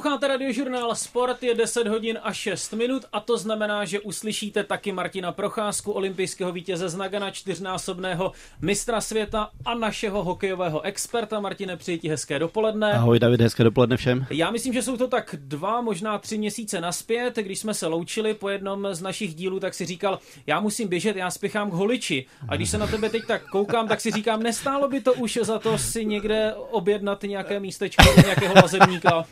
[0.00, 4.92] Posloucháte radiožurnál Sport, je 10 hodin a 6 minut a to znamená, že uslyšíte taky
[4.92, 11.40] Martina Procházku, olympijského vítěze z Nagana, čtyřnásobného mistra světa a našeho hokejového experta.
[11.40, 12.92] Martine, přeji ti hezké dopoledne.
[12.92, 14.26] Ahoj David, hezké dopoledne všem.
[14.30, 18.34] Já myslím, že jsou to tak dva, možná tři měsíce naspět, když jsme se loučili
[18.34, 22.26] po jednom z našich dílů, tak si říkal, já musím běžet, já spěchám k holiči.
[22.48, 25.38] A když se na tebe teď tak koukám, tak si říkám, nestálo by to už
[25.42, 29.26] za to si někde objednat nějaké místečko, nějakého lazebníka.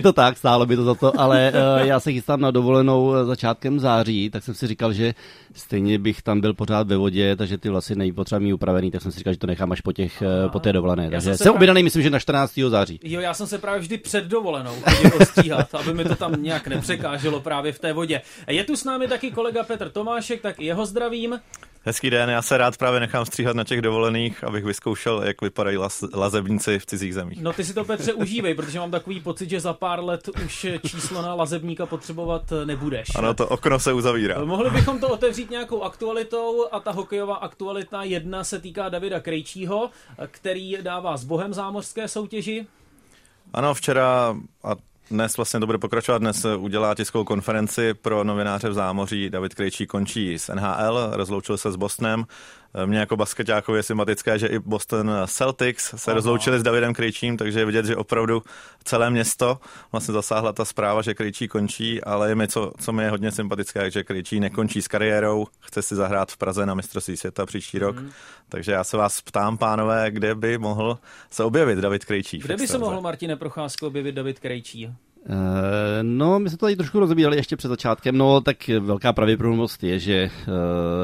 [0.00, 3.14] Je to tak, stálo by to za to, ale uh, já se chystám na dovolenou
[3.14, 5.14] eh, začátkem září, tak jsem si říkal, že
[5.54, 9.12] stejně bych tam byl pořád ve vodě, takže ty vlasy nejpotřeba mít upravený, tak jsem
[9.12, 11.10] si říkal, že to nechám až po, těch, uh, po té dovolené.
[11.10, 12.52] Takže jsem, jsem objednaný, myslím, že na 14.
[12.68, 13.00] září.
[13.02, 16.68] Jo, já jsem se právě vždy před dovolenou chodil ostříhat, aby mi to tam nějak
[16.68, 18.22] nepřekáželo právě v té vodě.
[18.48, 21.40] Je tu s námi taky kolega Petr Tomášek, tak jeho zdravím.
[21.82, 25.76] Hezký den, já se rád právě nechám stříhat na těch dovolených, abych vyzkoušel, jak vypadají
[25.76, 27.42] las, lazebníci v cizích zemích.
[27.42, 30.66] No ty si to Petře užívej, protože mám takový pocit, že za pár let už
[30.86, 33.08] číslo na lazebníka potřebovat nebudeš.
[33.16, 34.44] Ano, to okno se uzavírá.
[34.44, 39.90] Mohli bychom to otevřít nějakou aktualitou a ta hokejová aktualita jedna se týká Davida Krejčího,
[40.26, 42.66] který dává s bohem zámořské soutěži.
[43.52, 44.76] Ano, včera, a
[45.10, 46.18] dnes vlastně to bude pokračovat.
[46.18, 49.30] Dnes udělá tiskovou konferenci pro novináře v zámoří.
[49.30, 52.24] David Krejčí končí s NHL, rozloučil se s Bostonem.
[52.86, 56.14] Mně jako basketákovi je sympatické, že i Boston Celtics se Aha.
[56.14, 58.42] rozloučili s Davidem Krejčím, takže je vidět, že opravdu
[58.84, 59.58] celé město
[59.92, 63.32] vlastně zasáhla ta zpráva, že Krejčí končí, ale je mi, co, co mi je hodně
[63.32, 67.78] sympatické, že Krejčí nekončí s kariérou, chce si zahrát v Praze na mistrovství světa příští
[67.78, 67.96] rok.
[67.96, 68.10] Hmm.
[68.48, 70.98] Takže já se vás ptám, pánové, kde by mohl
[71.30, 72.38] se objevit David Krejčí?
[72.38, 74.94] Kde by se mohl Martine Procházko objevit David Krejčí?
[75.28, 75.34] Uh,
[76.02, 79.98] no, my jsme to tady trošku rozebírali ještě před začátkem, no tak velká pravděpodobnost je,
[79.98, 80.54] že uh,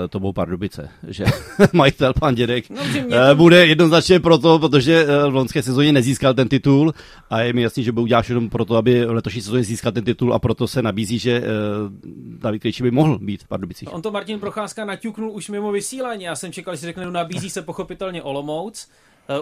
[0.09, 1.25] to budou Pardubice, že
[1.73, 6.49] majitel pan Dědek no, uh, bude jednoznačně proto, protože uh, v loňské sezóně nezískal ten
[6.49, 6.95] titul
[7.31, 10.05] a je mi jasný, že bude udělat všechno proto, aby v letošní sezóně získal ten
[10.05, 11.47] titul a proto se nabízí, že uh,
[12.41, 13.95] David Krejčí by mohl být v Pardubicích.
[13.95, 17.51] On to Martin Procházka naťuknul už mimo vysílání, já jsem čekal, že řekne, no nabízí
[17.51, 18.89] se pochopitelně Olomouc,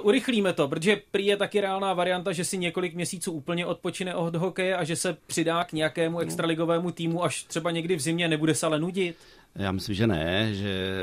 [0.02, 4.34] urychlíme to, protože prý je taky reálná varianta, že si několik měsíců úplně odpočine od
[4.34, 8.54] hokeje a že se přidá k nějakému extraligovému týmu, až třeba někdy v zimě nebude
[8.54, 9.16] se ale nudit.
[9.59, 10.97] Já myslím, že ne, že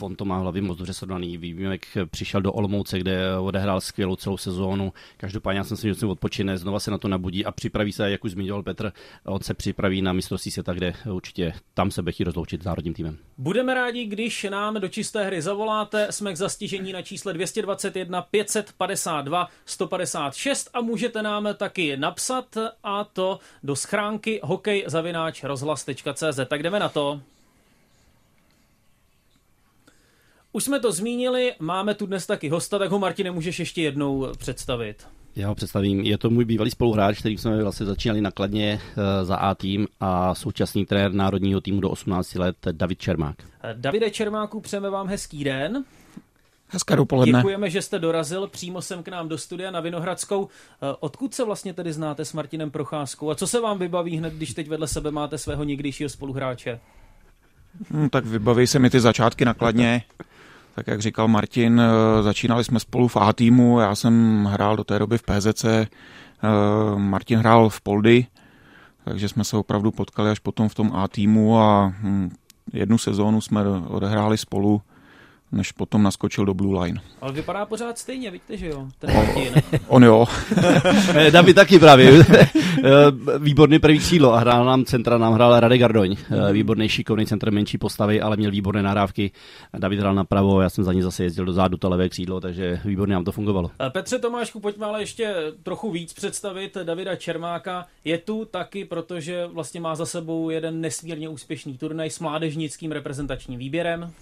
[0.00, 1.38] on to má hlavě moc dobře srovnaný.
[1.38, 4.92] Vím, jak přišel do Olomouce, kde odehrál skvělou celou sezónu.
[5.16, 8.10] Každopádně já jsem si, že se odpočine, znova se na to nabudí a připraví se,
[8.10, 8.92] jak už zmiňoval Petr,
[9.24, 13.18] on se připraví na mistrovství světa, kde určitě tam se bude rozloučit s národním týmem.
[13.38, 16.06] Budeme rádi, když nám do čisté hry zavoláte.
[16.10, 23.38] Jsme k zastižení na čísle 221 552 156 a můžete nám taky napsat a to
[23.62, 26.40] do schránky hokejzavináč rozhlas.cz.
[26.48, 27.20] Tak jdeme na to.
[30.52, 34.26] Už jsme to zmínili, máme tu dnes taky hosta, tak ho Martine můžeš ještě jednou
[34.38, 35.06] představit.
[35.36, 36.00] Já ho představím.
[36.00, 40.34] Je to můj bývalý spoluhráč, který jsme vlastně začínali nakladně eh, za A tým a
[40.34, 43.36] současný trenér národního týmu do 18 let David Čermák.
[43.62, 45.84] Eh, Davide Čermáku, přejeme vám hezký den.
[46.68, 47.38] Hezké dopoledne.
[47.38, 50.48] Děkujeme, že jste dorazil přímo sem k nám do studia na Vinohradskou.
[50.48, 54.32] Eh, odkud se vlastně tedy znáte s Martinem Procházkou a co se vám vybaví hned,
[54.32, 56.80] když teď vedle sebe máte svého někdejšího spoluhráče?
[57.90, 60.02] Hmm, tak vybaví se mi ty začátky nakladně.
[60.78, 64.84] Tak jak říkal Martin, eh, začínali jsme spolu v A týmu, já jsem hrál do
[64.84, 65.86] té doby v PZC, eh,
[66.96, 68.26] Martin hrál v Poldy,
[69.04, 72.30] takže jsme se opravdu potkali až potom v tom A týmu a hm,
[72.72, 74.82] jednu sezónu jsme odehráli spolu
[75.52, 77.00] než potom naskočil do Blue Line.
[77.20, 78.88] Ale vypadá pořád stejně, víte, že jo?
[78.98, 79.26] Ten on,
[79.86, 80.26] on jo.
[81.30, 82.12] David taky právě.
[83.38, 86.16] Výborný první křídlo a hrál nám centra, nám hrál Radek Gardoň.
[86.30, 86.52] Mhm.
[86.52, 89.30] Výborný šikovný centr, menší postavy, ale měl výborné nahrávky.
[89.78, 92.80] David hrál napravo, já jsem za ní zase jezdil do zádu, to levé křídlo, takže
[92.84, 93.70] výborně nám to fungovalo.
[93.92, 97.86] Petře Tomášku, pojďme ale ještě trochu víc představit Davida Čermáka.
[98.04, 103.58] Je tu taky, protože vlastně má za sebou jeden nesmírně úspěšný turnaj s mládežnickým reprezentačním
[103.58, 104.12] výběrem.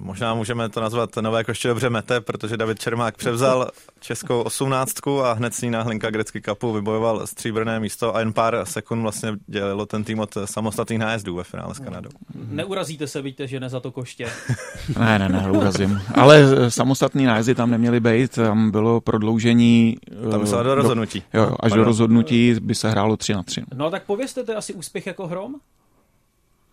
[0.00, 5.32] Možná můžeme to nazvat Nové koště dobře mete, protože David Čermák převzal českou osmnáctku a
[5.32, 9.32] hned s ní na Hlinka Grecky Cupu vybojoval stříbrné místo a jen pár sekund vlastně
[9.46, 12.10] dělilo ten tým od samostatných nájezdů ve finále s Kanadou.
[12.34, 14.30] Neurazíte se, víte, že ne za to koště.
[14.98, 16.00] ne, ne, ne, urazím.
[16.14, 19.96] Ale samostatný nájezdy tam neměly být, tam bylo prodloužení.
[20.30, 21.22] Tam se do rozhodnutí.
[21.32, 21.78] Do, jo, až Pardon.
[21.78, 23.62] do rozhodnutí by se hrálo 3 na 3.
[23.74, 25.54] No tak povězte, to je asi úspěch jako hrom?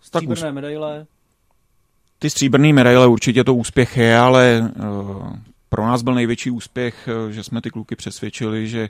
[0.01, 1.05] Stříbrné medaile.
[2.21, 5.33] Ty stříbrné medaile určitě to úspěch je, ale uh,
[5.69, 8.89] pro nás byl největší úspěch, uh, že jsme ty kluky přesvědčili, že,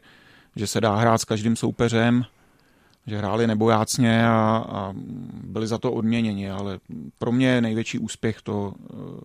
[0.55, 2.25] že se dá hrát s každým soupeřem,
[3.07, 4.93] že hráli nebojácně a, a
[5.43, 6.79] byli za to odměněni, ale
[7.17, 9.19] pro mě největší úspěch to, uh,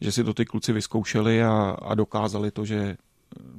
[0.00, 2.96] že si to ty kluci vyzkoušeli a, a dokázali to, že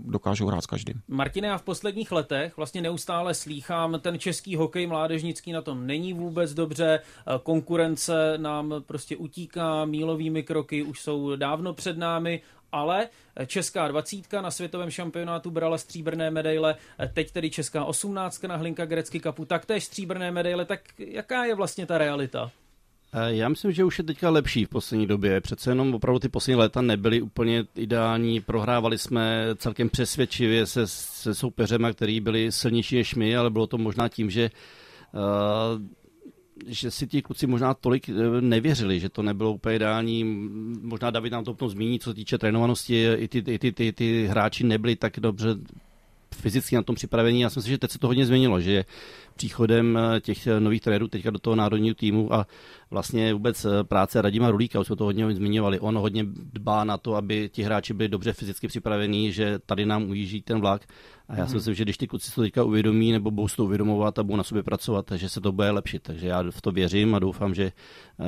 [0.06, 1.02] dokážou hrát s každým.
[1.08, 6.14] Martine, já v posledních letech vlastně neustále slýchám, ten český hokej mládežnický na tom není
[6.14, 7.00] vůbec dobře,
[7.44, 13.10] konkurence nám prostě utíká mílovými kroky, už jsou dávno před námi, ale
[13.46, 16.76] česká dvacítka na světovém šampionátu brala stříbrné medaile,
[17.14, 21.86] teď tedy česká osmnáctka na Hlinka Grecky Cupu, taktéž stříbrné medaile, tak jaká je vlastně
[21.86, 22.52] ta realita?
[23.14, 25.42] Eh, já myslím, že už je teďka lepší v poslední době.
[25.42, 28.42] Přece jenom opravdu ty poslední léta nebyly úplně ideální.
[28.42, 33.78] Prohrávali jsme celkem přesvědčivě se, se soupeřem, který byli silnější než my, ale bylo to
[33.78, 34.52] možná tím, že
[35.14, 35.82] uh,
[36.68, 40.24] že si ti kluci možná tolik eh, nevěřili, že to nebylo úplně ideální.
[40.82, 43.94] Možná David nám to potom zmíní, co se týče trénovanosti, i ty, i ty, ty,
[43.94, 45.56] ty hráči nebyli tak dobře
[46.36, 47.42] fyzicky na tom připravení.
[47.42, 48.86] Já si myslím, že teď se to hodně změnilo, že
[49.40, 52.48] příchodem eh, těch eh, nových trenérů teďka do toho národního týmu a
[52.92, 56.98] vlastně vůbec eh, práce Radima Rulíka, už jsme to hodně zmiňovali, on hodně dbá na
[56.98, 60.82] to, aby ti hráči byli dobře fyzicky připravení, že tady nám ujíždí ten vlak
[61.30, 61.58] a já si mhm.
[61.58, 64.44] myslím, že když ty kluci to teďka uvědomí nebo budou to uvědomovat a budou na
[64.44, 66.04] sobě pracovat, že se to bude lepšit.
[66.04, 67.72] Takže já v to věřím a doufám, že,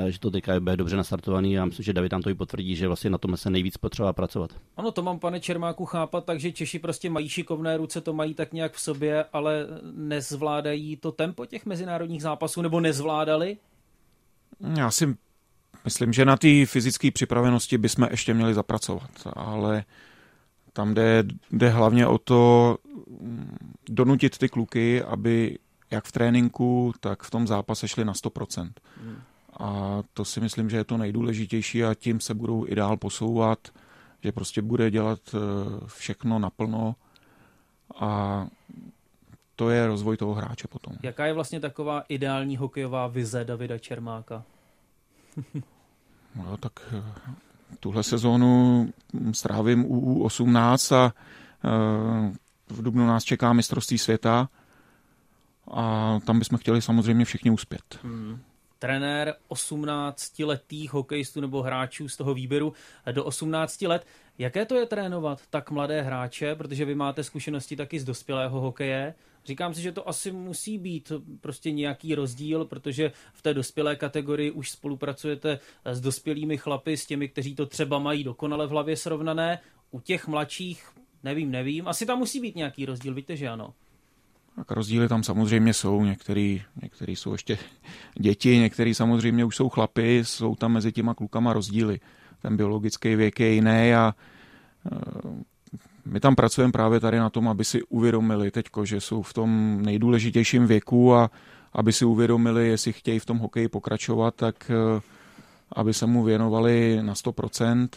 [0.08, 2.86] že to teďka bude dobře nastartovaný a myslím, že David tam to i potvrdí, že
[2.86, 4.50] vlastně na tom se nejvíc potřeba pracovat.
[4.76, 8.52] Ano, to mám, pane Čermáku, chápat, takže Češi prostě mají šikovné ruce, to mají tak
[8.52, 13.56] nějak v sobě, ale nezvládají to tempo těch mezinárodních zápasů nebo nezvládali?
[14.76, 15.16] Já si
[15.84, 19.84] myslím, že na té fyzické připravenosti bychom ještě měli zapracovat, ale
[20.72, 22.78] tam jde, jde hlavně o to
[23.20, 23.58] mm,
[23.88, 25.58] donutit ty kluky, aby
[25.90, 28.70] jak v tréninku, tak v tom zápase šli na 100%.
[29.02, 29.16] Hmm.
[29.60, 33.58] A to si myslím, že je to nejdůležitější a tím se budou i dál posouvat,
[34.22, 35.38] že prostě bude dělat eh,
[35.86, 36.94] všechno naplno
[38.00, 38.46] a
[39.56, 40.94] to je rozvoj toho hráče potom.
[41.02, 44.42] Jaká je vlastně taková ideální hokejová vize Davida Čermáka?
[46.36, 47.02] no, tak eh,
[47.80, 48.88] tuhle sezónu
[49.32, 51.14] strávím u 18 a
[51.64, 51.68] eh,
[52.68, 54.48] v Dubnu nás čeká mistrovství světa
[55.70, 57.98] a tam bychom chtěli samozřejmě všichni uspět.
[58.02, 58.40] Hmm
[58.82, 62.72] trenér 18-letých hokejistů nebo hráčů z toho výběru
[63.12, 64.06] do 18 let.
[64.38, 69.14] Jaké to je trénovat tak mladé hráče, protože vy máte zkušenosti taky z dospělého hokeje.
[69.44, 74.50] Říkám si, že to asi musí být prostě nějaký rozdíl, protože v té dospělé kategorii
[74.50, 79.58] už spolupracujete s dospělými chlapy, s těmi, kteří to třeba mají dokonale v hlavě srovnané.
[79.90, 80.92] U těch mladších
[81.22, 81.88] nevím, nevím.
[81.88, 83.74] Asi tam musí být nějaký rozdíl, víte, že ano.
[84.56, 87.58] Tak rozdíly tam samozřejmě jsou, některý, některý jsou ještě
[88.18, 92.00] děti, některý samozřejmě už jsou chlapy, jsou tam mezi těma klukama rozdíly.
[92.42, 94.14] Ten biologický věk je jiný a
[94.86, 95.44] e,
[96.04, 99.82] my tam pracujeme právě tady na tom, aby si uvědomili teďko, že jsou v tom
[99.82, 101.30] nejdůležitějším věku a
[101.72, 105.00] aby si uvědomili, jestli chtějí v tom hokeji pokračovat, tak e,
[105.72, 107.88] aby se mu věnovali na 100%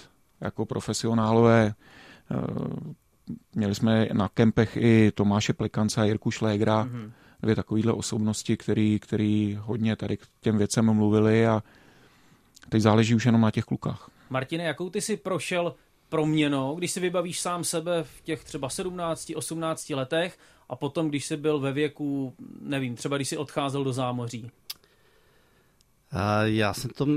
[0.42, 1.76] jako profesionálové e,
[3.54, 7.12] Měli jsme na kempech i Tomáše Plikance a Jirku Šlégra, mm-hmm.
[7.42, 11.64] dvě takovéhle osobnosti, který, který hodně tady k těm věcem mluvili a
[12.70, 14.10] teď záleží už jenom na těch klukách.
[14.30, 15.76] Martine, jakou ty si prošel
[16.16, 20.38] proměnou, když si vybavíš sám sebe v těch třeba 17, 18 letech
[20.70, 24.52] a potom, když jsi byl ve věku, nevím, třeba když jsi odcházel do zámoří?
[26.44, 27.08] Já jsem, to,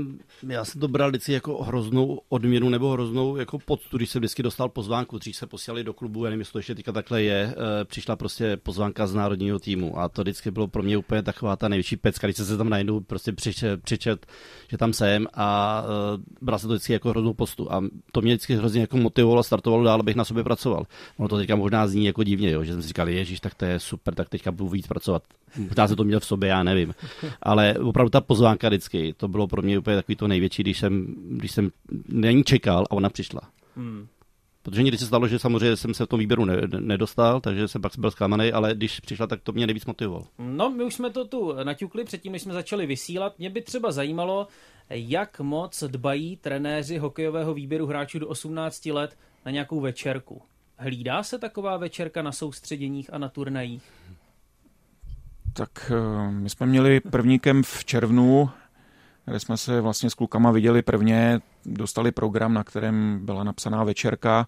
[0.47, 4.43] já jsem to bral vždycky jako hroznou odměnu nebo hroznou jako poctu, když jsem vždycky
[4.43, 7.55] dostal pozvánku, dřív se posílali do klubu, já nevím, jestli to ještě teďka takhle je,
[7.57, 11.55] eh, přišla prostě pozvánka z národního týmu a to vždycky bylo pro mě úplně taková
[11.55, 14.25] ta největší pecka, když jsem se tam najednou prostě přičet, přičet,
[14.69, 18.33] že tam jsem a uh, bral se to vždycky jako hroznou postu a to mě
[18.33, 20.83] vždycky hrozně jako motivovalo, startovalo dál, abych na sobě pracoval.
[21.17, 23.65] Ono to teďka možná zní jako divně, jo, že jsem si říkal, ježíš, tak to
[23.65, 25.23] je super, tak teďka budu víc pracovat.
[25.57, 26.93] Možná se to měl v sobě, já nevím.
[27.41, 31.15] Ale opravdu ta pozvánka vždycky, to bylo pro mě úplně takový to největší, když jsem,
[31.29, 31.69] když jsem
[32.07, 33.41] není čekal a ona přišla.
[33.75, 34.07] Hmm.
[34.63, 37.81] Protože někdy se stalo, že samozřejmě jsem se v tom výběru ne, nedostal, takže jsem
[37.81, 40.27] pak byl zklamaný, ale když přišla, tak to mě nejvíc motivovalo.
[40.39, 43.39] No, my už jsme to tu naťukli předtím, než jsme začali vysílat.
[43.39, 44.47] Mě by třeba zajímalo,
[44.89, 50.41] jak moc dbají trenéři hokejového výběru hráčů do 18 let na nějakou večerku.
[50.77, 53.83] Hlídá se taková večerka na soustředěních a na turnajích?
[55.59, 58.49] Tak eh, my jsme měli první kemp v červnu,
[59.25, 64.47] kde jsme se vlastně s klukama viděli prvně, dostali program, na kterém byla napsaná večerka.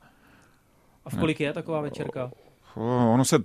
[1.06, 2.32] A v kolik je taková večerka?
[2.75, 3.38] Ono se,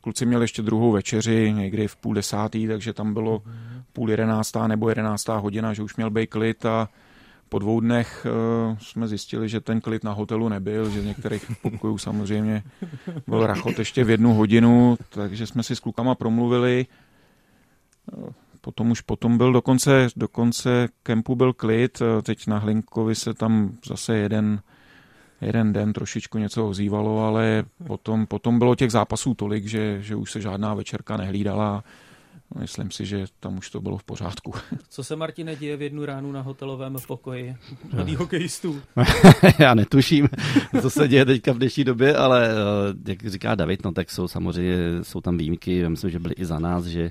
[0.00, 3.82] kluci měli ještě druhou večeři, někdy v půl desátý, takže tam bylo mm-hmm.
[3.92, 6.88] půl jedenáctá nebo jedenáctá hodina, že už měl být klid a
[7.48, 8.26] po dvou dnech
[8.70, 12.62] uh, jsme zjistili, že ten klid na hotelu nebyl, že z některých pokojů samozřejmě
[13.26, 16.86] byl rachot ještě v jednu hodinu, takže jsme si s klukama promluvili.
[18.60, 24.16] Potom už potom byl dokonce, dokonce kempu byl klid, teď na Hlinkovi se tam zase
[24.16, 24.60] jeden
[25.40, 30.30] jeden den trošičku něco ozývalo, ale potom, potom bylo těch zápasů tolik, že, že už
[30.30, 31.84] se žádná večerka nehlídala.
[32.58, 34.52] Myslím si, že tam už to bylo v pořádku.
[34.88, 37.56] Co se, Martine, děje v jednu ránu na hotelovém pokoji
[37.92, 38.82] mladých hokejistů?
[39.58, 40.28] Já netuším,
[40.82, 44.28] co se děje teďka v dnešní době, ale eh, jak říká David, no tak jsou
[44.28, 47.10] samozřejmě, jsou tam výjimky, já myslím, že byly i za nás, že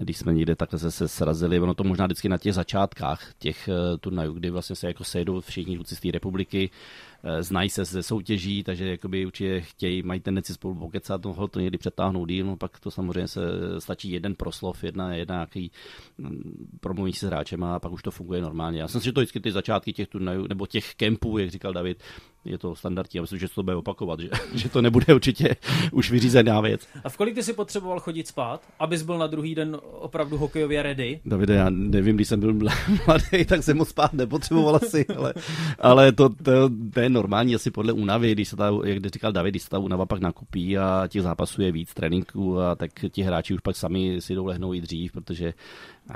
[0.00, 3.98] když jsme někde takhle se, srazili, ono to možná vždycky na těch začátkách těch uh,
[3.98, 6.70] turnajů, kdy vlastně se jako sejdou všichni kluci z té republiky,
[7.40, 11.78] znají se ze soutěží, takže jakoby určitě chtějí, mají tendenci spolu pokecat, toho to někdy
[11.78, 13.40] přetáhnout díl, no pak to samozřejmě se
[13.78, 15.70] stačí jeden proslov, jedna, jedna nějaký
[16.18, 18.80] mm, promluví se s hráčem a pak už to funguje normálně.
[18.80, 21.72] Já jsem si, že to vždycky ty začátky těch turnajů, nebo těch kempů, jak říkal
[21.72, 22.02] David,
[22.44, 23.10] je to standardní.
[23.18, 25.56] Já myslím, že se to bude opakovat, že, že to nebude určitě
[25.92, 26.88] už vyřízená věc.
[27.04, 30.82] A v kolik ty si potřeboval chodit spát, abys byl na druhý den opravdu hokejově
[30.82, 31.20] ready?
[31.24, 32.54] Davide, já nevím, když jsem byl
[33.06, 35.34] mladý, tak jsem moc spát nepotřeboval asi, ale,
[35.78, 39.52] ale to, to, to, je normální asi podle únavy, když se ta, jak říkal David,
[39.52, 43.22] když se ta únava pak nakupí a těch zápasů je víc tréninků a tak ti
[43.22, 45.54] hráči už pak sami si jdou lehnout i dřív, protože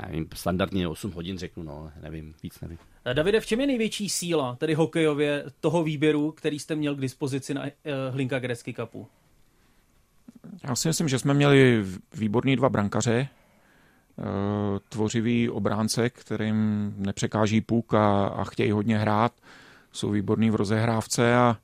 [0.01, 2.77] nevím, standardně 8 hodin řeknu, no, nevím, víc nevím.
[3.13, 7.53] Davide, v čem je největší síla, tedy hokejově, toho výběru, který jste měl k dispozici
[7.53, 7.69] na uh,
[8.09, 9.07] Hlinka Grecky Cupu?
[10.67, 13.27] Já si myslím, že jsme měli výborný dva brankaře,
[14.17, 14.25] uh,
[14.89, 19.33] tvořivý obránce, kterým nepřekáží puk a, a chtějí hodně hrát.
[19.95, 21.57] Jsou výborní v rozehrávce a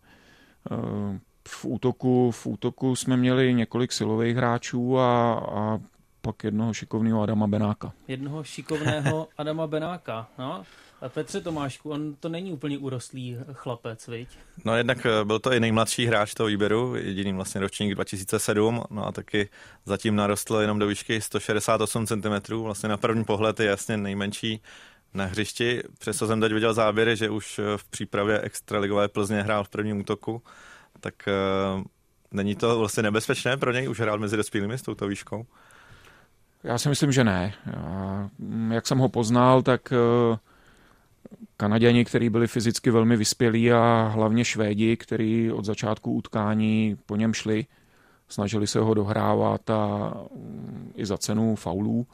[0.72, 5.80] uh, v útoku, v útoku jsme měli několik silových hráčů a, a
[6.22, 7.94] pak jednoho šikovného Adama Benáka.
[8.08, 10.64] Jednoho šikovného Adama Benáka, no.
[11.02, 14.28] A Petře Tomášku, on to není úplně urostlý chlapec, viď?
[14.66, 19.08] No jednak eh, byl to i nejmladší hráč toho výběru, jediný vlastně ročník 2007, no
[19.08, 19.50] a taky
[19.86, 24.62] zatím narostl jenom do výšky 168 cm, vlastně na první pohled je jasně nejmenší
[25.14, 25.82] na hřišti.
[26.00, 30.00] Přesto jsem teď viděl záběry, že už eh, v přípravě extraligové Plzně hrál v prvním
[30.00, 30.42] útoku,
[31.00, 31.14] tak
[31.78, 31.84] uh,
[32.32, 35.46] není to vlastně nebezpečné pro něj už hrát mezi dospělými s touto výškou?
[36.64, 37.54] Já si myslím, že ne.
[37.66, 38.30] Já,
[38.72, 40.38] jak jsem ho poznal, tak uh,
[41.58, 47.34] Kanaděni, kteří byli fyzicky velmi vyspělí a hlavně Švédi, kteří od začátku utkání po něm
[47.34, 47.66] šli,
[48.28, 52.08] snažili se ho dohrávat a mm, i za cenu faulů,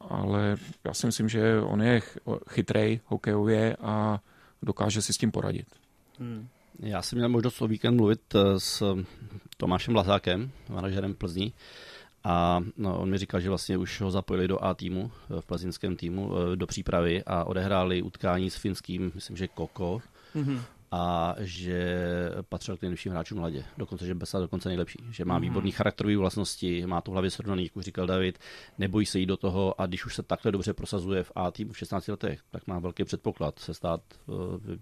[0.00, 2.02] ale já si myslím, že on je
[2.48, 4.20] chytrej hokejově a
[4.62, 5.66] dokáže si s tím poradit.
[6.18, 6.48] Hmm.
[6.78, 8.82] Já jsem měl možnost o víkend mluvit eh, s
[9.56, 11.52] Tomášem Lazákem, manažerem Plzní,
[12.24, 15.96] a no, on mi říkal, že vlastně už ho zapojili do A týmu, v plzeňském
[15.96, 20.00] týmu, eh, do přípravy a odehráli utkání s finským, myslím, že Koko.
[20.34, 22.00] Mm-hmm a že
[22.48, 23.64] patřil k nejlepším hráčům mladě.
[23.78, 24.98] Dokonce, že Besa dokonce nejlepší.
[25.10, 25.42] Že má mm-hmm.
[25.42, 28.38] výborný charakterové vlastnosti, má to hlavě srovnaný, jak už říkal David,
[28.78, 31.72] nebojí se jít do toho a když už se takhle dobře prosazuje v A týmu
[31.72, 34.36] v 16 letech, tak má velký předpoklad se stát uh,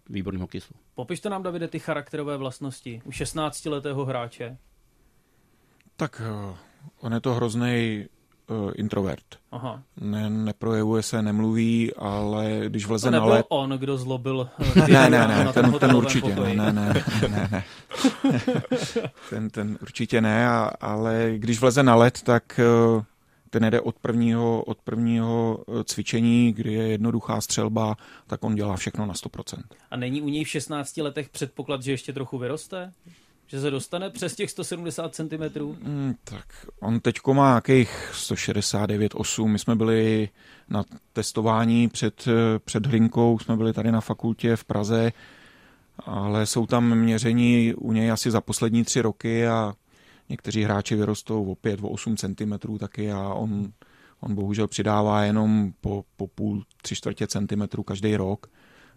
[0.09, 0.75] výborným hokejistou.
[0.95, 4.59] Popište nám, Davide, ty charakterové vlastnosti u 16 letého hráče.
[5.97, 6.57] Tak uh
[7.01, 8.07] on je to hrozný
[8.49, 9.25] uh, introvert.
[9.53, 9.83] Aha.
[10.01, 13.47] Ne, neprojevuje se, nemluví, ale když vleze na led...
[13.49, 17.65] on, kdo zlobil uh, ne, ne, ne, ten, ten určitě ne, ne, ne, ne, ne.
[19.31, 22.61] ten, ten určitě ne, a, ale když vleze na led, tak
[22.95, 23.03] uh,
[23.51, 29.07] ten jde od prvního, od prvního cvičení, kdy je jednoduchá střelba, tak on dělá všechno
[29.07, 29.63] na 100%.
[29.91, 32.93] A není u něj v 16 letech předpoklad, že ještě trochu vyroste?
[33.51, 35.61] Že se dostane přes těch 170 cm?
[35.83, 39.49] Mm, tak on teďko má nějakých 169,8.
[39.49, 40.29] My jsme byli
[40.69, 42.25] na testování před,
[42.65, 45.13] před Hlinkou, jsme byli tady na fakultě v Praze,
[46.07, 49.75] ale jsou tam měření u něj asi za poslední tři roky a
[50.29, 53.73] někteří hráči vyrostou o 5, o 8 cm taky a on,
[54.21, 58.47] on bohužel přidává jenom po, po půl, tři čtvrtě centimetru každý rok.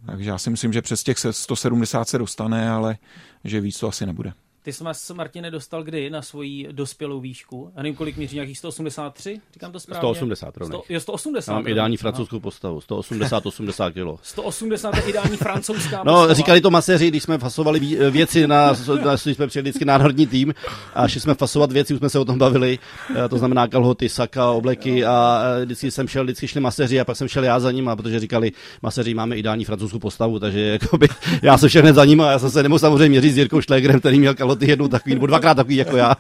[0.06, 2.98] Takže já si myslím, že přes těch 170 se dostane, ale
[3.44, 4.34] že víc to asi nebude.
[4.64, 7.72] Ty jsi se, Martine, dostal kdy na svoji dospělou výšku?
[7.76, 9.42] Já nevím, kolik míří, nějakých 183?
[9.54, 10.00] Říkám to správně?
[10.00, 10.82] 180 rovných.
[10.84, 11.54] 100, jo, 180.
[11.54, 14.20] mám ideální francouzskou postavu, 180-80 kilo.
[14.24, 16.34] 180 je ideální francouzská No, postava.
[16.34, 17.80] říkali to maséři, když jsme fasovali
[18.12, 18.74] věci na,
[19.06, 20.54] na když jsme přijeli vždycky národní tým
[20.94, 22.80] a šli jsme fasovat věci, už jsme se o tom bavili,
[23.26, 27.06] eh, to znamená kalhoty, saka, obleky a eh, vždycky jsem šel, vždycky šli maséři a
[27.06, 28.52] pak jsem šel já za ním, protože říkali,
[28.82, 31.08] maséři máme ideální francouzskou postavu, takže jakoby,
[31.42, 34.00] já jsem šel za ním a já jsem se nemohl samozřejmě měřit s Jirkou Šlégrem,
[34.00, 36.16] který měl kalhoty jednou takový, nebo dvakrát takový jako já.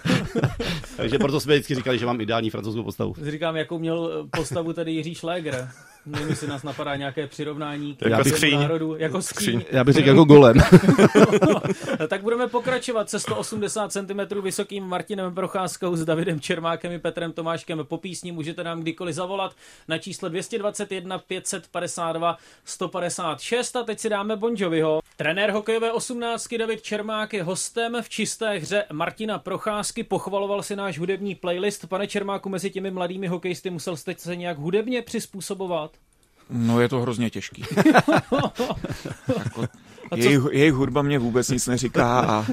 [0.97, 3.15] Takže proto jsme vždycky říkali, že mám ideální francouzskou postavu.
[3.29, 5.67] Říkám, jakou měl postavu tady Jiří Šléger.
[6.05, 8.59] Nevím, jestli nás napadá nějaké přirovnání k jako skříň.
[8.59, 8.95] národu.
[8.97, 9.63] Jako skříň.
[9.71, 10.57] Já bych řekl jako golem.
[12.07, 17.79] tak budeme pokračovat se 180 cm vysokým Martinem Procházkou s Davidem Čermákem i Petrem Tomáškem
[17.83, 18.31] po písni.
[18.31, 19.55] Můžete nám kdykoliv zavolat
[19.87, 25.01] na číslo 221 552 156 a teď si dáme Bon Joviho.
[25.15, 30.03] Trenér hokejové 18 David Čermák je hostem v čisté hře Martina Procházky.
[30.03, 31.87] Pochvaloval si náš hudební playlist.
[31.87, 35.90] Pane Čermáku, mezi těmi mladými hokejisty musel jste se nějak hudebně přizpůsobovat?
[36.51, 37.63] No je to hrozně těžký.
[39.37, 39.67] jako,
[40.15, 42.45] jejich, jejich hudba mě vůbec nic neříká a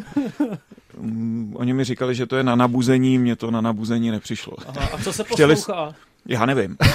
[0.96, 4.56] um, oni mi říkali, že to je na nabuzení, mě to na nabuzení nepřišlo.
[4.66, 5.90] Aha, a co se poslouchá?
[5.90, 5.94] Chtěli...
[6.28, 6.76] Já nevím.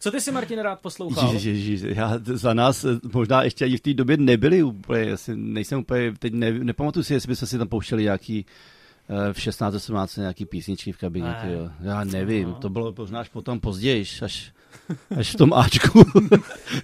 [0.00, 1.32] Co ty si, Martin, rád poslouchal?
[1.32, 6.12] Ježiš, já za nás možná ještě ani v té době nebyli úplně, asi nejsem úplně,
[6.18, 8.46] teď ne, nepamatuju si, jestli bychom si tam pouštěli nějaký
[9.08, 11.26] eh, v 16-17 nějaký písničky v kabině.
[11.26, 11.74] Ne.
[11.80, 12.54] Já nevím, no.
[12.54, 14.52] to bylo možná až potom později, až
[15.18, 16.04] Až v tom Ačku.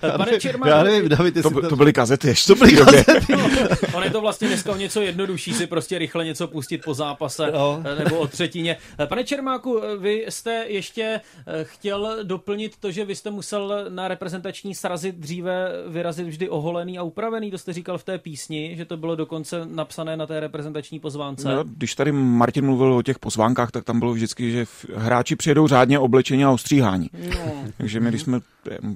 [0.16, 2.54] Pane Čermák, Já nevím, David, to, to, to byly kazety ještě.
[2.54, 3.26] To byly kazety.
[3.36, 3.50] No,
[3.94, 7.50] on je to vlastně dneska o něco jednodušší si prostě rychle něco pustit po zápase
[7.52, 7.82] no.
[7.98, 8.76] nebo o třetině.
[9.06, 14.74] Pane Čermáku, vy jste ještě eh, chtěl doplnit to, že vy jste musel na reprezentační
[14.74, 18.96] srazy dříve vyrazit vždy oholený a upravený, to jste říkal v té písni, že to
[18.96, 21.54] bylo dokonce napsané na té reprezentační pozvánce.
[21.54, 25.66] No, když tady Martin mluvil o těch pozvánkách, tak tam bylo vždycky, že hráči přijedou
[25.66, 27.10] řádně oblečení a ostříhání.
[27.28, 27.64] No.
[27.78, 28.40] Takže my, když jsme,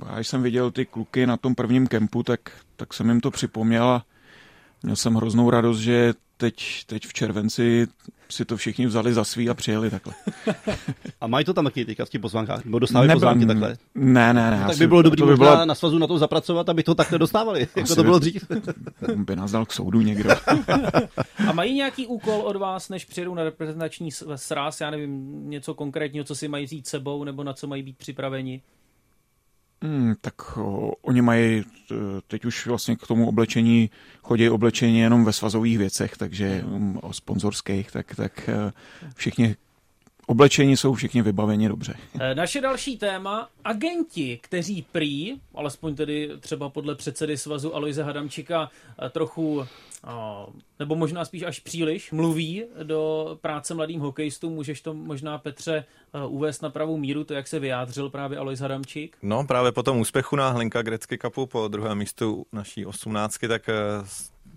[0.07, 2.41] až jsem viděl ty kluky na tom prvním kempu, tak,
[2.77, 4.05] tak jsem jim to připomněl a
[4.83, 7.89] měl jsem hroznou radost, že teď, teď v červenci
[8.33, 10.15] si to všichni vzali za svý a přijeli takhle.
[11.21, 12.65] A mají to tam taky teďka v těch pozvánkách?
[12.65, 13.77] Nebo dostávají Nebyl, pozvánky takhle?
[13.95, 14.61] Ne, ne, ne.
[14.61, 15.65] No, tak by bylo dobré by bylo...
[15.65, 18.47] na svazu na to zapracovat, aby to takhle dostávali, jako to bylo dřív.
[19.17, 20.31] by nás dal k soudu někdo.
[21.49, 24.81] A mají nějaký úkol od vás, než přijedou na reprezentační sraz?
[24.81, 28.63] Já nevím, něco konkrétního, co si mají vzít sebou, nebo na co mají být připraveni?
[29.83, 31.65] Hmm, tak o, oni mají
[32.29, 33.91] teď už vlastně k tomu oblečení,
[34.23, 38.73] chodí oblečení jenom ve svazových věcech, takže um, o sponzorských, tak, tak e,
[39.15, 39.57] všichni
[40.31, 41.95] oblečení jsou všichni vybaveni dobře.
[42.21, 48.71] E, naše další téma, agenti, kteří prý, alespoň tedy třeba podle předsedy svazu Aloise Hadamčika,
[49.07, 49.67] e, trochu
[50.79, 54.53] nebo možná spíš až příliš mluví do práce mladým hokejistům.
[54.53, 55.85] Můžeš to možná, Petře,
[56.15, 59.17] eh, uvést na pravou míru, to, jak se vyjádřil právě Alois Hadamčík?
[59.23, 63.69] No, právě po tom úspěchu na Hlinka Grecky Cupu po druhém místu naší osmnáctky, tak
[63.69, 63.75] eh,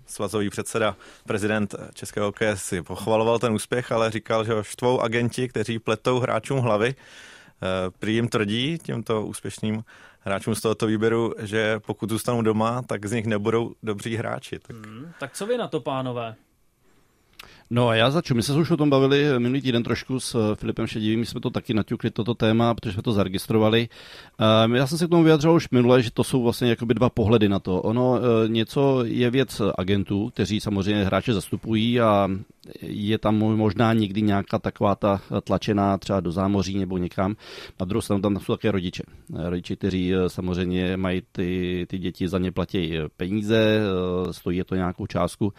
[0.06, 5.78] svazový předseda, prezident Českého hokeje si pochvaloval ten úspěch, ale říkal, že štvou agenti, kteří
[5.78, 6.94] pletou hráčům hlavy.
[6.94, 9.84] Eh, prý jim tvrdí těmto úspěšným
[10.20, 14.58] hráčům z tohoto výběru, že pokud zůstanou doma, tak z nich nebudou dobří hráči.
[14.58, 16.34] Tak, hmm, tak co vy na to, pánové?
[17.70, 18.36] No a já začnu.
[18.36, 21.26] My jsme se už o tom bavili minulý týden trošku s eh, Filipem Šedivým, my
[21.26, 23.88] jsme to taky naťukli, toto téma, protože jsme to zaregistrovali.
[24.40, 27.10] Eh, já jsem se k tomu vyjadřoval už minule, že to jsou vlastně jakoby dva
[27.10, 27.82] pohledy na to.
[27.82, 32.28] Ono eh, něco je věc agentů, kteří samozřejmě hráče zastupují a
[32.82, 37.36] je tam možná někdy nějaká taková ta tlačená třeba do zámoří nebo někam.
[37.80, 39.02] Na druhou stranu tam jsou také rodiče.
[39.34, 43.80] Rodiče, kteří samozřejmě mají ty, ty děti za ně platí peníze,
[44.30, 45.52] stojí je to nějakou částku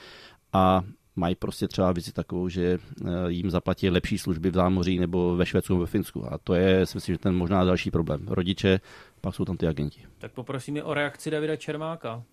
[0.54, 0.82] a
[1.16, 5.46] mají prostě třeba vizi takovou, že eh, jim zaplatí lepší služby v zámoří nebo ve
[5.46, 6.34] Švédsku nebo ve Finsku.
[6.34, 8.28] A to je, si myslím, že ten možná další problém.
[8.28, 8.80] Rodiče,
[9.22, 10.02] pak jsou tam ty agenti.
[10.18, 12.24] Tak poprosíme o reakci Davida Čermáka.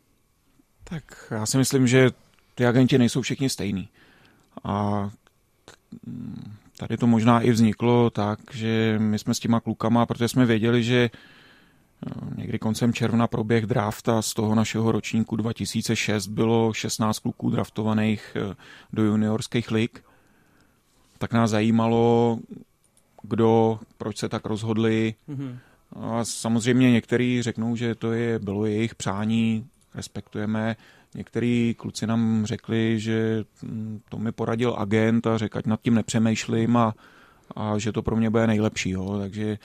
[0.84, 2.10] Tak já si myslím, že
[2.54, 3.88] ty agenti nejsou všichni stejní.
[4.64, 5.10] A
[6.76, 10.82] tady to možná i vzniklo tak, že my jsme s těma klukama, protože jsme věděli,
[10.82, 11.10] že
[12.36, 18.36] Někdy koncem června proběh draft a z toho našeho ročníku 2006 bylo 16 kluků draftovaných
[18.36, 18.54] eh,
[18.92, 20.04] do juniorských lig.
[21.18, 22.38] Tak nás zajímalo,
[23.22, 25.14] kdo, proč se tak rozhodli.
[25.28, 25.56] Mm-hmm.
[25.96, 30.76] A samozřejmě někteří řeknou, že to je, bylo jejich přání, respektujeme.
[31.14, 35.94] Některý kluci nám řekli, že hm, to mi poradil agent a řekl, ať nad tím
[35.94, 36.94] nepřemýšlím a,
[37.56, 38.90] a že to pro mě bude nejlepší.
[38.90, 39.18] Jo.
[39.18, 39.58] Takže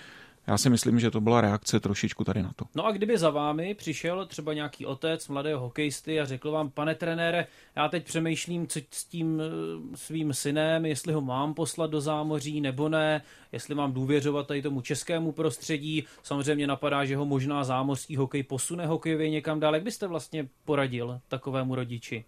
[0.48, 2.66] já si myslím, že to byla reakce trošičku tady na to.
[2.76, 6.96] No a kdyby za vámi přišel třeba nějaký otec mladého hokejisty a řekl vám, pane
[6.96, 12.02] trenére, já teď přemýšlím, co s tím eh, svým synem, jestli ho mám poslat do
[12.02, 16.04] zámoří nebo ne, jestli mám důvěřovat tady tomu českému prostředí.
[16.24, 19.74] Samozřejmě napadá, že ho možná zámořský hokej posune hokejově někam dál.
[19.76, 22.26] Jak byste vlastně poradil takovému rodiči?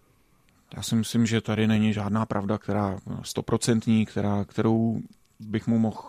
[0.76, 5.00] Já si myslím, že tady není žádná pravda, která stoprocentní, která, kterou
[5.40, 6.02] bych mu mohl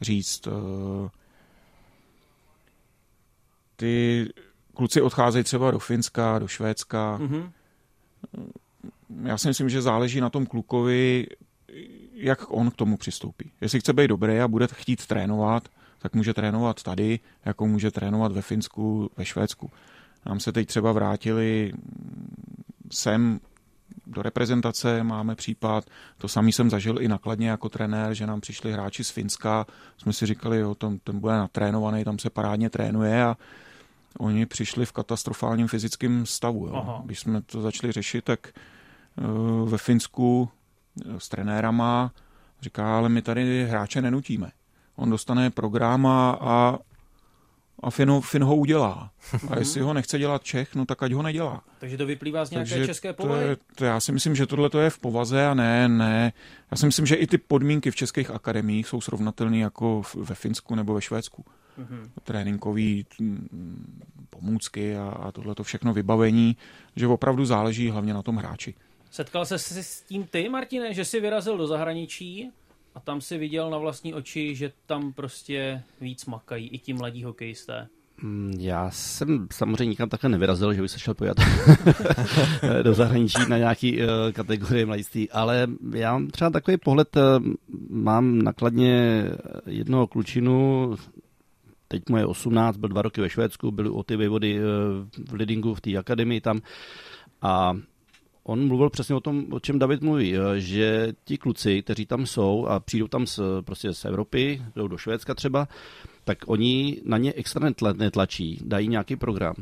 [0.00, 0.46] říct.
[0.46, 1.08] Uh,
[3.76, 4.26] ty
[4.74, 7.18] kluci odcházejí třeba do Finska, do Švédska.
[7.18, 7.50] Mm-hmm.
[9.22, 11.26] Já si myslím, že záleží na tom klukovi,
[12.12, 13.50] jak on k tomu přistoupí.
[13.60, 18.32] Jestli chce být dobrý a bude chtít trénovat, tak může trénovat tady, jako může trénovat
[18.32, 19.70] ve Finsku, ve Švédsku.
[20.26, 21.72] Nám se teď třeba vrátili
[22.92, 23.40] sem
[24.06, 25.84] do reprezentace, máme případ,
[26.18, 29.66] to samý jsem zažil i nakladně jako trenér, že nám přišli hráči z Finska,
[29.98, 33.36] jsme si říkali, jo, ten, ten bude natrénovaný, tam se parádně trénuje a
[34.18, 36.66] oni přišli v katastrofálním fyzickém stavu.
[36.66, 37.02] Jo.
[37.04, 38.48] Když jsme to začali řešit, tak
[39.16, 40.48] uh, ve Finsku
[41.06, 42.12] uh, s trenérama
[42.62, 44.50] říká, ale my tady hráče nenutíme.
[44.96, 46.78] On dostane program a,
[47.82, 49.10] a Fin, fin ho udělá.
[49.50, 51.64] A jestli ho nechce dělat Čech, no tak ať ho nedělá.
[51.78, 53.42] Takže to vyplývá z nějaké Takže české povahy?
[53.42, 56.32] To je, to já si myslím, že tohle to je v povaze a ne, ne.
[56.70, 60.74] Já si myslím, že i ty podmínky v českých akademiích jsou srovnatelné jako ve Finsku
[60.74, 61.44] nebo ve Švédsku.
[61.78, 62.08] Mm-hmm.
[62.24, 66.56] Tréninkový mm, pomůcky a, a tohle to všechno vybavení,
[66.96, 68.74] že opravdu záleží hlavně na tom hráči.
[69.10, 72.50] Setkal se s tím ty, Martine, že jsi vyrazil do zahraničí
[72.94, 77.24] a tam si viděl na vlastní oči, že tam prostě víc makají i ti mladí
[77.24, 77.88] hokejisté.
[78.22, 81.36] Mm, já jsem samozřejmě nikam takhle nevyrazil, že bych se šel pojat
[82.82, 87.22] do zahraničí na nějaký uh, kategorie mladiství, ale já mám třeba takový pohled, uh,
[87.90, 89.24] mám nakladně
[89.66, 90.94] jednoho klučinu,
[91.88, 94.64] teď mu je 18, byl dva roky ve Švédsku, byl o ty vody uh,
[95.28, 96.60] v Lidingu v té akademii tam
[97.42, 97.76] a
[98.44, 102.26] on mluvil přesně o tom, o čem David mluví, eh, že ti kluci, kteří tam
[102.26, 105.68] jsou a přijdou tam z, prostě z Evropy, jdou do Švédska třeba,
[106.24, 109.54] tak oni na ně extra netlačí, dají nějaký program.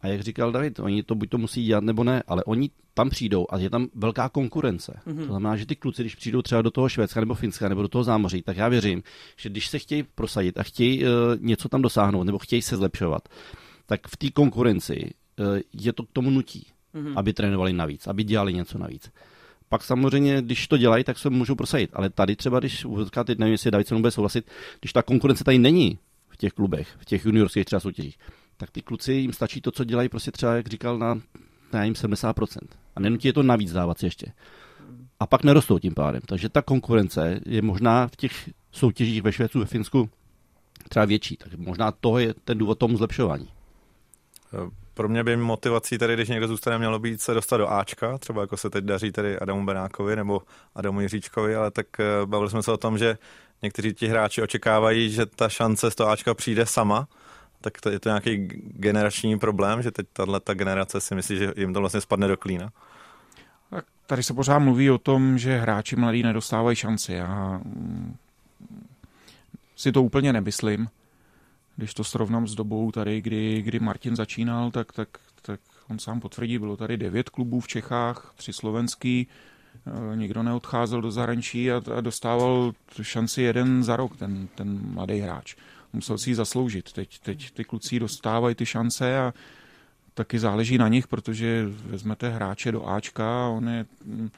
[0.00, 3.10] A jak říkal David, oni to buď to musí dělat nebo ne, ale oni tam
[3.10, 5.00] přijdou a je tam velká konkurence.
[5.06, 5.16] Mm-hmm.
[5.16, 7.88] To znamená, že ty kluci, když přijdou třeba do toho Švédska nebo Finska nebo do
[7.88, 9.02] toho zámoří, tak já věřím,
[9.36, 11.08] že když se chtějí prosadit a chtějí uh,
[11.38, 13.28] něco tam dosáhnout nebo chtějí se zlepšovat,
[13.86, 17.12] tak v té konkurenci uh, je to k tomu nutí mm-hmm.
[17.16, 19.10] aby trénovali navíc, aby dělali něco navíc.
[19.68, 21.90] Pak samozřejmě, když to dělají, tak se můžou prosadit.
[21.92, 22.86] Ale tady třeba, když
[23.24, 24.50] teď nevím, jestli David se bude souhlasit,
[24.80, 28.18] když ta konkurence tady není v těch klubech, v těch juniorských třeba soutěžích,
[28.56, 31.20] tak ty kluci jim stačí to, co dělají prostě třeba, jak říkal, na,
[31.72, 32.46] na jim 70%.
[32.96, 34.26] A nenutí je to navíc dávat si ještě.
[35.20, 36.22] A pak nerostou tím pádem.
[36.26, 40.10] Takže ta konkurence je možná v těch soutěžích ve Švédsku, ve Finsku
[40.88, 41.36] třeba větší.
[41.36, 43.48] Tak možná to je ten důvod tomu zlepšování
[44.94, 48.40] pro mě by motivací tady, když někdo zůstane, mělo být se dostat do Ačka, třeba
[48.40, 50.42] jako se teď daří tady Adamu Benákovi nebo
[50.74, 53.18] Adamu Jiříčkovi, ale tak eh, bavili jsme se o tom, že
[53.62, 57.08] někteří ti hráči očekávají, že ta šance z toho Ačka přijde sama,
[57.60, 61.52] tak to je to nějaký generační problém, že teď tahle ta generace si myslí, že
[61.56, 62.72] jim to vlastně spadne do klína?
[63.70, 67.12] Tak tady se pořád mluví o tom, že hráči mladí nedostávají šanci.
[67.12, 68.16] Já mm,
[69.76, 70.88] si to úplně nemyslím
[71.82, 75.08] když to srovnám s dobou tady, kdy, kdy Martin začínal, tak, tak,
[75.42, 79.26] tak on sám potvrdí, bylo tady devět klubů v Čechách, tři slovenský,
[79.86, 85.18] eh, nikdo neodcházel do zahraničí a, a dostával šanci jeden za rok, ten, ten mladý
[85.18, 85.54] hráč.
[85.92, 86.92] Musel si ji zasloužit.
[86.92, 89.34] Teď, teď ty kluci dostávají ty šance a
[90.14, 94.30] taky záleží na nich, protože vezmete hráče do Ačka a on je mm,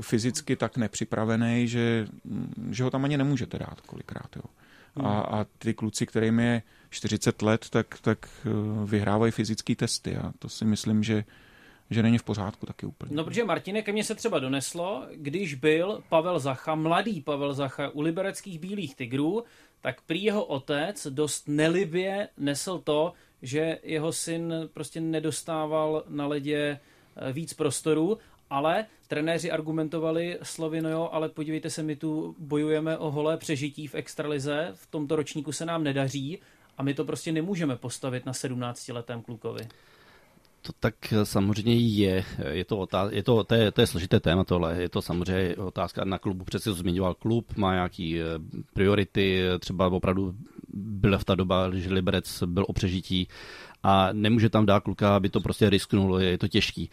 [0.00, 4.36] fyzicky tak nepřipravený, že, mm, že ho tam ani nemůžete dát kolikrát.
[4.36, 4.42] Jo
[4.96, 8.50] a, a ty kluci, kterým je 40 let, tak, tak eh,
[8.84, 11.24] vyhrávají fyzické testy a to si myslím, že
[11.90, 13.16] že není v pořádku taky úplně.
[13.16, 17.88] No, protože Martine, ke mně se třeba doneslo, když byl Pavel Zacha, mladý Pavel Zacha
[17.88, 19.44] u libereckých bílých tigrů,
[19.80, 26.80] tak prý jeho otec dost nelibě nesl to, že jeho syn prostě nedostával na ledě
[27.16, 28.18] eh, víc prostoru
[28.50, 33.86] ale trenéři argumentovali slovy, no jo, ale podívejte se, my tu bojujeme o holé přežití
[33.86, 36.38] v extralize, v tomto ročníku se nám nedaří
[36.78, 39.68] a my to prostě nemůžeme postavit na 17-letém klukovi.
[40.62, 42.24] To tak samozřejmě je.
[42.50, 44.82] Je to, otáz- je to, to, je, to je složité téma tohle.
[44.82, 46.44] Je to samozřejmě otázka na klubu.
[46.44, 48.24] Přesně zmiňoval klub, má nějaký eh,
[48.74, 50.34] priority, třeba opravdu
[50.74, 53.28] byla v ta doba, že Liberec byl o přežití
[53.82, 56.90] a nemůže tam dát kluka, aby to prostě risknul, je to těžký.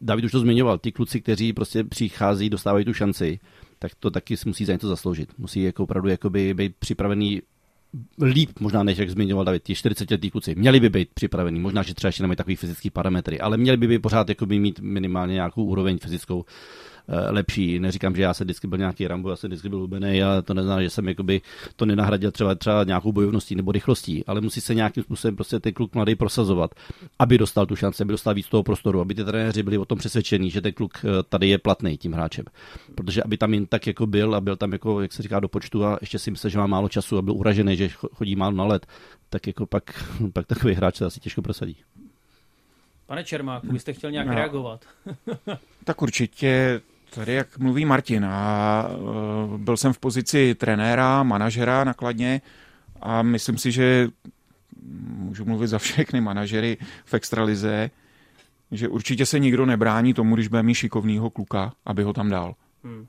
[0.00, 3.40] David už to zmiňoval, ty kluci, kteří prostě přichází, dostávají tu šanci,
[3.78, 5.38] tak to taky si musí za něco zasloužit.
[5.38, 7.42] Musí jako opravdu jakoby být připravený
[8.22, 10.54] líp, možná než jak zmiňoval David, ti 40 letý kluci.
[10.54, 13.88] Měli by být připravení, možná, že třeba ještě nemají takový fyzický parametry, ale měli by
[13.88, 16.44] být pořád jakoby mít minimálně nějakou úroveň fyzickou
[17.30, 17.78] lepší.
[17.78, 20.54] Neříkám, že já jsem vždycky byl nějaký Rambo, já jsem vždycky byl hubený a to
[20.54, 21.40] neznamená, že jsem jakoby
[21.76, 25.72] to nenahradil třeba, třeba nějakou bojovností nebo rychlostí, ale musí se nějakým způsobem prostě ten
[25.72, 26.74] kluk mladý prosazovat,
[27.18, 29.98] aby dostal tu šanci, aby dostal víc toho prostoru, aby ty trenéři byli o tom
[29.98, 32.44] přesvědčení, že ten kluk eh, tady je platný tím hráčem.
[32.94, 35.48] Protože aby tam jen tak jako byl a byl tam jako, jak se říká, do
[35.48, 38.56] počtu a ještě si myslel, že má málo času a byl uražený, že chodí málo
[38.56, 38.86] na let,
[39.30, 41.76] tak jako pak, pak takový hráč se asi těžko prosadí.
[43.06, 44.34] Pane Čermáku, byste chtěl nějak no.
[44.34, 44.84] reagovat?
[45.84, 46.80] tak určitě
[47.14, 52.40] Tady, jak mluví Martin, a uh, byl jsem v pozici trenéra, manažera nakladně
[53.00, 54.08] a myslím si, že
[55.16, 57.90] můžu mluvit za všechny manažery v extralize,
[58.70, 62.54] že určitě se nikdo nebrání tomu, když bude mít šikovného kluka, aby ho tam dal.
[62.84, 63.06] Hmm.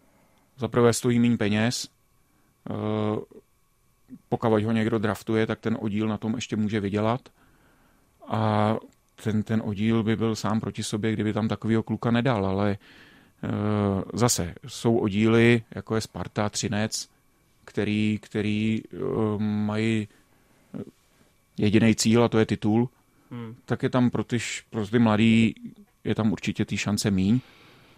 [0.58, 1.88] Za prvé stojí méně peněz,
[2.70, 3.20] uh,
[4.30, 7.30] pokud ho někdo draftuje, tak ten oddíl na tom ještě může vydělat.
[8.28, 8.76] A
[9.24, 13.05] ten, ten oddíl by byl sám proti sobě, kdyby tam takového kluka nedal, ale uh,
[14.14, 17.10] zase jsou oddíly, jako je Sparta, Třinec,
[17.66, 20.08] který, který uh, mají
[21.58, 22.90] jediný cíl a to je titul,
[23.32, 23.56] hmm.
[23.66, 24.38] tak je tam pro ty,
[24.70, 25.56] pro ty mladý
[26.04, 27.40] je tam určitě ty šance míň.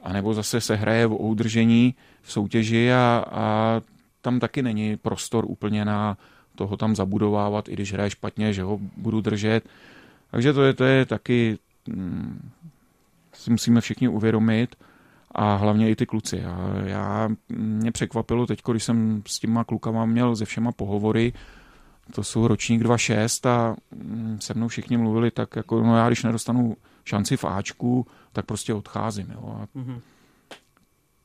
[0.04, 3.82] A nebo zase se hraje v udržení v soutěži a, a
[4.22, 6.18] tam taky není prostor úplně na
[6.56, 9.70] toho tam zabudovávat, i když hraje špatně, že ho budu držet.
[10.32, 11.58] Takže to je, to je taky,
[11.90, 12.50] hm,
[13.34, 14.76] si musíme všichni uvědomit
[15.32, 16.46] a hlavně i ty kluci.
[16.46, 21.34] A já, mě překvapilo teď, když jsem s těma klukama měl se všema pohovory,
[22.14, 26.24] to jsou ročník 2.6 a hm, se mnou všichni mluvili tak jako, no já když
[26.24, 29.28] nedostanu šanci v Ačku, tak prostě odcházím.
[29.32, 29.60] Jo.
[29.62, 30.00] A mm-hmm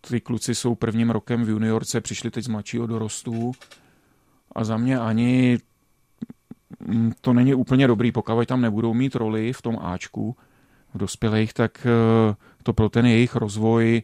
[0.09, 3.53] ty kluci jsou prvním rokem v juniorce, přišli teď z mladšího dorostu
[4.55, 5.59] a za mě ani
[6.87, 10.37] mm, to není úplně dobrý, pokud tam nebudou mít roli v tom Ačku
[10.95, 14.03] v dospělých, tak eh, to pro ten jejich rozvoj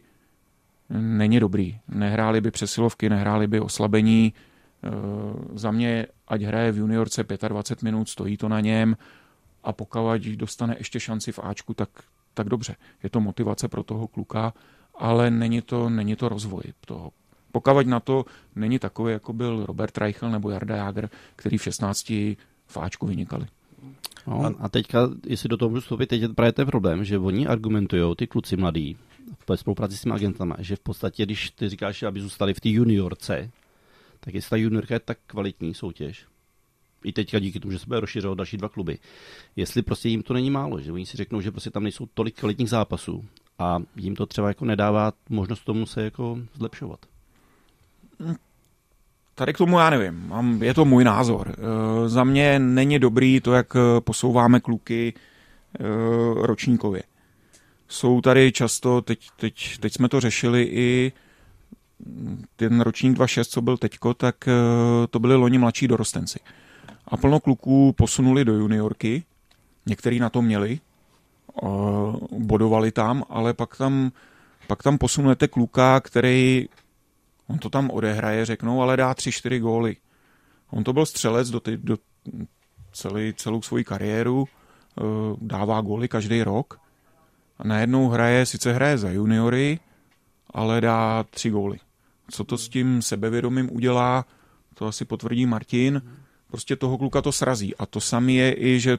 [0.89, 1.79] není dobrý.
[1.87, 4.33] Nehráli by přesilovky, nehráli by oslabení.
[4.83, 4.89] Eh,
[5.53, 8.97] za mě, ať hraje v juniorce 25 minut, stojí to na něm
[9.63, 11.89] a pokud dostane ještě šanci v Ačku, tak,
[12.33, 12.75] tak dobře.
[13.03, 14.53] Je to motivace pro toho kluka
[14.99, 17.11] ale není to, není to rozvoj toho.
[17.51, 22.13] Pokud na to není takový, jako byl Robert Reichel nebo Jarda Jager, který v 16
[22.67, 23.47] fáčku vynikali.
[24.27, 27.47] No, a teďka, jestli do toho můžu vstoupit, teď je právě ten problém, že oni
[27.47, 28.97] argumentují, ty kluci mladí,
[29.49, 32.69] v spolupráci s těmi agentama, že v podstatě, když ty říkáš, aby zůstali v té
[32.69, 33.51] juniorce,
[34.19, 36.25] tak jestli ta juniorka je tak kvalitní soutěž,
[37.03, 38.97] i teďka díky tomu, že se bude rozšiřovat další dva kluby,
[39.55, 42.39] jestli prostě jim to není málo, že oni si řeknou, že prostě tam nejsou tolik
[42.39, 43.25] kvalitních zápasů
[43.59, 47.05] a jim to třeba jako nedává možnost tomu se jako zlepšovat.
[49.39, 50.31] Tady k tomu já nevím,
[50.63, 51.55] je to můj názor.
[51.55, 55.83] E, za mě není dobrý to, jak posouváme kluky e,
[56.33, 57.03] ročníkově.
[57.87, 61.11] Jsou tady často, teď, teď, teď jsme to řešili i
[62.55, 64.51] ten ročník 2.6, co byl teďko, tak e,
[65.09, 66.39] to byli loni mladší dorostenci.
[67.07, 69.23] A plno kluků posunuli do juniorky,
[69.85, 70.79] některý na to měli,
[72.31, 74.11] bodovali tam, ale pak tam,
[74.67, 76.67] pak tam posunete kluka, který,
[77.49, 79.97] on to tam odehraje, řeknou, ale dá tři, čtyři góly.
[80.71, 81.97] On to byl střelec do, ty, do
[82.91, 85.03] celý, celou svoji kariéru, e,
[85.41, 86.79] dává góly každý rok
[87.57, 89.79] a najednou hraje, sice hraje za juniory,
[90.49, 91.79] ale dá tři góly.
[92.31, 94.25] Co to s tím sebevědomím udělá,
[94.73, 96.01] to asi potvrdí Martin,
[96.47, 97.75] prostě toho kluka to srazí.
[97.75, 98.97] A to samé je i, že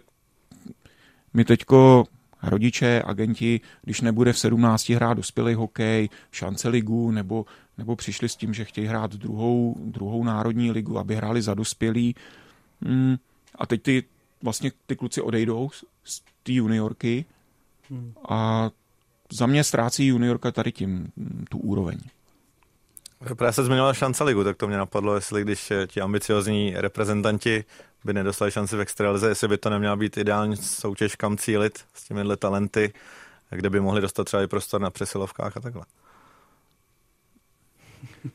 [1.34, 2.04] my teďko
[2.42, 7.44] rodiče, agenti, když nebude v 17 hrát dospělý hokej, šance ligu, nebo,
[7.80, 12.14] nebo přišli s tím, že chtějí hrát druhou, druhou národní ligu, aby hráli za dospělý.
[12.82, 13.16] Hmm.
[13.54, 14.04] A teď ty,
[14.42, 15.70] vlastně ty kluci odejdou
[16.04, 17.24] z té juniorky
[17.90, 18.12] hmm.
[18.28, 18.70] a
[19.32, 21.12] za mě ztrácí juniorka tady tím
[21.48, 21.98] tu úroveň.
[23.34, 27.64] Právě se zmiňovala šance ligu, tak to mě napadlo, jestli když ti ambiciozní reprezentanti
[28.04, 32.04] by nedostali šanci v extralize, jestli by to neměla být ideální soutěž, kam cílit s
[32.04, 32.92] těmihle talenty,
[33.50, 35.84] kde by mohli dostat třeba i prostor na přesilovkách a takhle.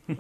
[0.10, 0.18] Uh,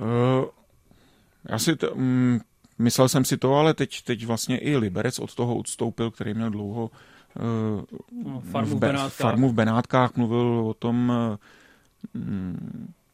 [1.50, 2.42] já si to, um,
[2.80, 6.50] myslel jsem si to, ale teď, teď vlastně i Liberec od toho odstoupil, který měl
[6.50, 6.92] dlouho
[8.26, 9.14] uh, farmu, v, Be- Benátkách.
[9.14, 11.14] farmu v Benátkách, mluvil o tom,
[12.14, 12.22] uh,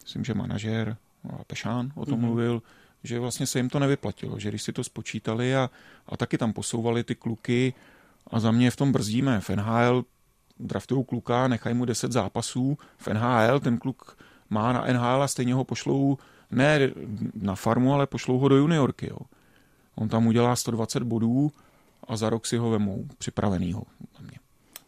[0.04, 0.98] myslím, že manažer
[1.48, 2.22] Pešán o tom mm-hmm.
[2.22, 2.62] mluvil,
[3.04, 5.70] že vlastně se jim to nevyplatilo, že když si to spočítali a,
[6.08, 7.74] a taky tam posouvali ty kluky
[8.28, 9.42] a za mě v tom brzdíme.
[9.42, 10.06] V NHL
[10.60, 14.18] draftují kluka, nechají mu 10 zápasů, v NHL ten kluk
[14.52, 16.18] má na NHL a stejně ho pošlou
[16.52, 16.80] ne
[17.34, 19.08] na farmu, ale pošlou ho do juniorky.
[19.10, 19.18] Jo.
[19.96, 21.52] On tam udělá 120 bodů
[22.08, 23.84] a za rok si ho vemou připravenýho.
[24.20, 24.40] Na mě.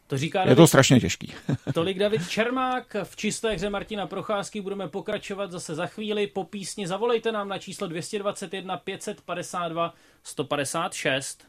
[0.08, 1.34] To říká je David, to strašně těžký.
[1.74, 2.96] tolik David Čermák.
[3.04, 6.28] V čisté hře Martina Procházky budeme pokračovat zase za chvíli.
[6.28, 11.48] Po písni zavolejte nám na číslo 221 552 156.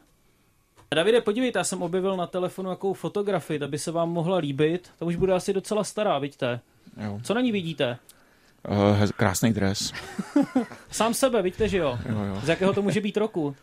[0.95, 4.91] Davide, podívejte, já jsem objevil na telefonu jakou fotografii, aby se vám mohla líbit.
[4.99, 6.59] To už bude asi docela stará, vidíte?
[6.97, 7.19] Jo.
[7.23, 7.97] Co na ní vidíte?
[8.69, 9.93] Uh, krásný dres.
[10.91, 11.99] Sám sebe, vidíte, že jo?
[12.09, 12.41] jo, jo.
[12.43, 13.55] Z jakého to může být roku?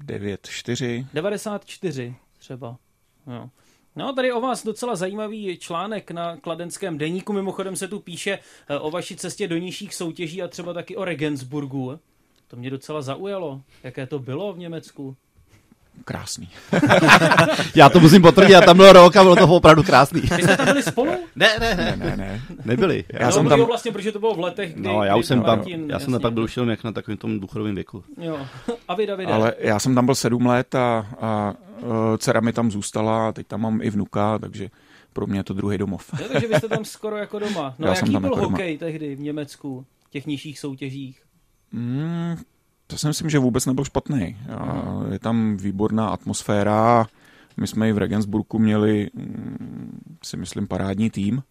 [0.00, 1.06] 9, 4.
[1.14, 2.76] 94 třeba.
[3.26, 3.50] Jo.
[3.96, 7.32] No, tady o vás docela zajímavý článek na kladenském deníku.
[7.32, 11.04] Mimochodem se tu píše eh, o vaší cestě do nižších soutěží a třeba taky o
[11.04, 12.00] Regensburgu.
[12.48, 13.62] To mě docela zaujalo.
[13.82, 15.16] Jaké to bylo v Německu?
[16.04, 16.48] Krásný.
[17.74, 20.20] já to musím potvrdit, já tam byl rok a bylo to opravdu krásný.
[20.20, 21.10] Vy jste tam byli spolu?
[21.36, 22.42] Ne, ne, ne, ne, ne.
[22.64, 23.04] Nebyli.
[23.12, 25.42] Já no, jsem tam vlastně, protože to bylo v letech, kdy, No, já už jsem
[25.42, 28.04] tam, Martin, já jsem tam pak byl už jak na takovém tom důchodovém věku.
[28.20, 28.46] Jo.
[28.88, 29.32] A vy, Davide?
[29.32, 33.32] Ale já jsem tam byl sedm let a, a uh, dcera mi tam zůstala a
[33.32, 34.70] teď tam mám i vnuka, takže
[35.12, 36.10] pro mě je to druhý domov.
[36.20, 37.74] Jo, takže vy jste tam skoro jako doma.
[37.78, 41.22] No Já jaký tam byl jako hokej tehdy v Německu, v těch nižších soutěžích?
[41.72, 42.36] Mm,
[42.86, 44.36] to si myslím, že vůbec nebyl špatný.
[44.48, 47.06] A je tam výborná atmosféra.
[47.56, 51.42] My jsme i v Regensburgu měli, mm, si myslím, parádní tým.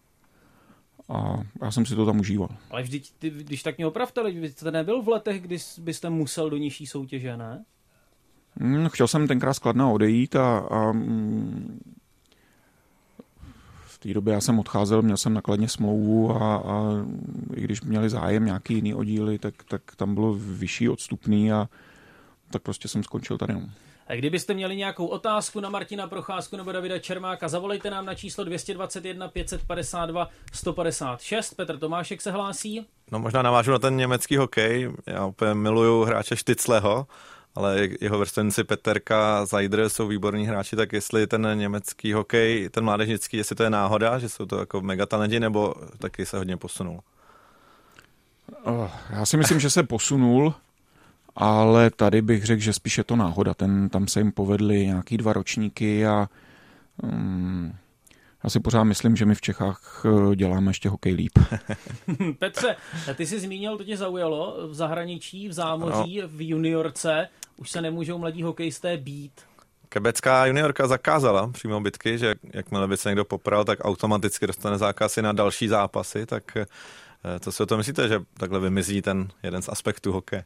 [1.08, 2.48] A já jsem si to tam užíval.
[2.70, 6.10] Ale vždyť, ty, když tak mě opravte, ale vy jste nebyl v letech, kdy byste
[6.10, 7.64] musel do nižší soutěže, ne?
[8.56, 11.80] Mm, chtěl jsem tenkrát skladná odejít a, a mm,
[14.04, 16.90] té době já jsem odcházel, měl jsem nakladně smlouvu a, a
[17.54, 21.68] i když měli zájem nějaký jiný oddíly, tak, tak tam bylo vyšší odstupný a
[22.50, 23.54] tak prostě jsem skončil tady.
[23.54, 23.70] No.
[24.06, 28.44] A kdybyste měli nějakou otázku na Martina Procházku nebo Davida Čermáka, zavolejte nám na číslo
[28.44, 31.54] 221 552 156.
[31.54, 32.86] Petr Tomášek se hlásí.
[33.12, 34.92] No možná navážu na ten německý hokej.
[35.06, 37.06] Já úplně miluju hráče Štycleho,
[37.54, 43.36] ale jeho vrstvenci Peterka, Zajdr jsou výborní hráči, tak jestli ten německý hokej, ten mládežnický,
[43.36, 47.00] jestli to je náhoda, že jsou to jako megatalenti, nebo taky se hodně posunul?
[49.10, 50.54] Já si myslím, že se posunul,
[51.36, 53.54] ale tady bych řekl, že spíš je to náhoda.
[53.54, 56.28] Ten, tam se jim povedly nějaký dva ročníky a
[57.02, 57.74] um,
[58.44, 61.38] já si pořád myslím, že my v Čechách eh, děláme ještě hokej líp.
[62.38, 62.76] Petře,
[63.14, 66.28] ty jsi zmínil, to tě zaujalo, v zahraničí, v zámoří, no.
[66.28, 69.32] v juniorce, už se nemůžou mladí hokejisté být.
[69.88, 75.22] Kebecká juniorka zakázala přímo bitky, že jakmile by se někdo popral, tak automaticky dostane zákazy
[75.22, 76.56] na další zápasy, tak
[77.40, 80.44] co si o to myslíte, že takhle vymizí ten jeden z aspektů hokeje?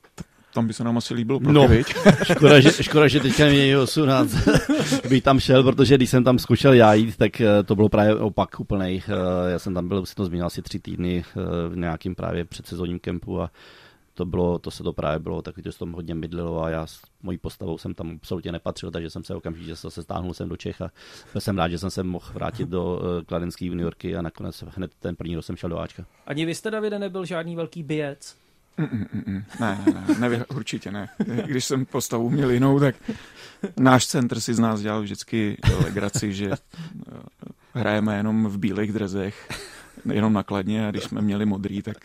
[0.55, 1.69] Tam by se nám asi líbilo proti, no,
[2.23, 4.37] škoda, že, škoda, že teďka mě 18
[5.09, 8.15] by tam šel, protože když jsem tam zkoušel já jít, tak eh, to bylo právě
[8.15, 9.03] opak úplnej.
[9.09, 12.45] Eh, já jsem tam byl, si to zmínil, asi tři týdny eh, v nějakým právě
[12.45, 13.51] předsezónním kempu a
[14.19, 16.87] to, bylo, to se to právě bylo takový, to se tam hodně mydlilo a já
[16.87, 20.57] s mojí postavou jsem tam absolutně nepatřil, takže jsem se okamžitě se stáhnul jsem do
[20.57, 20.91] Čech a
[21.33, 24.91] byl jsem rád, že jsem se mohl vrátit do uh, kladenské juniorky a nakonec hned
[25.01, 26.05] ten první rok jsem šel do Ačka.
[26.27, 28.37] Ani vy jste, Davide, nebyl žádný velký bijec?
[28.79, 29.43] Mm, mm, mm.
[29.61, 31.09] Ne, ne, ne, ne, určitě ne.
[31.47, 32.95] Když jsem postavu měl jinou, tak
[33.77, 36.51] náš centr si z nás dělal vždycky legraci, že
[37.75, 39.49] hrajeme jenom v bílých drezech
[40.13, 41.97] jenom nakladně a když jsme měli modrý, tak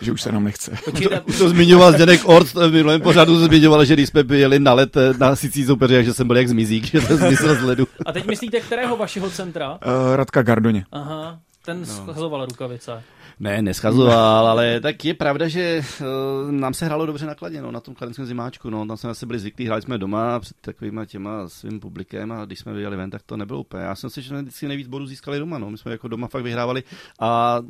[0.00, 0.72] že už se nám nechce.
[0.84, 4.96] To, to zmiňoval Zdenek Ort v minulém pořadu, zmiňoval, že když jsme byli na let
[5.18, 7.86] na sicí soupeře, že jsem byl jak zmizík, že to zmizel z ledu.
[8.06, 9.70] A teď myslíte, kterého vašeho centra?
[9.70, 10.84] Uh, Radka Gardoně.
[10.92, 11.86] Aha, ten no.
[11.86, 13.02] schazoval rukavice.
[13.40, 17.80] Ne, neschazoval, ale tak je pravda, že uh, nám se hrálo dobře nakladně, no, na
[17.80, 21.48] tom kladenském zimáčku, no, tam jsme asi byli zvyklí, hráli jsme doma před takovýma těma
[21.48, 23.82] svým publikem a když jsme vyjeli ven, tak to nebylo úplně.
[23.82, 26.28] Já jsem si, že jsme vždycky nejvíc bodů získali doma, no, my jsme jako doma
[26.28, 26.82] fakt vyhrávali
[27.20, 27.60] a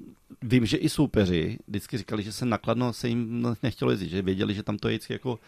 [0.43, 4.55] vím, že i soupeři vždycky říkali, že se nakladno se jim nechtělo jezdit, že věděli,
[4.55, 5.39] že tam to je jako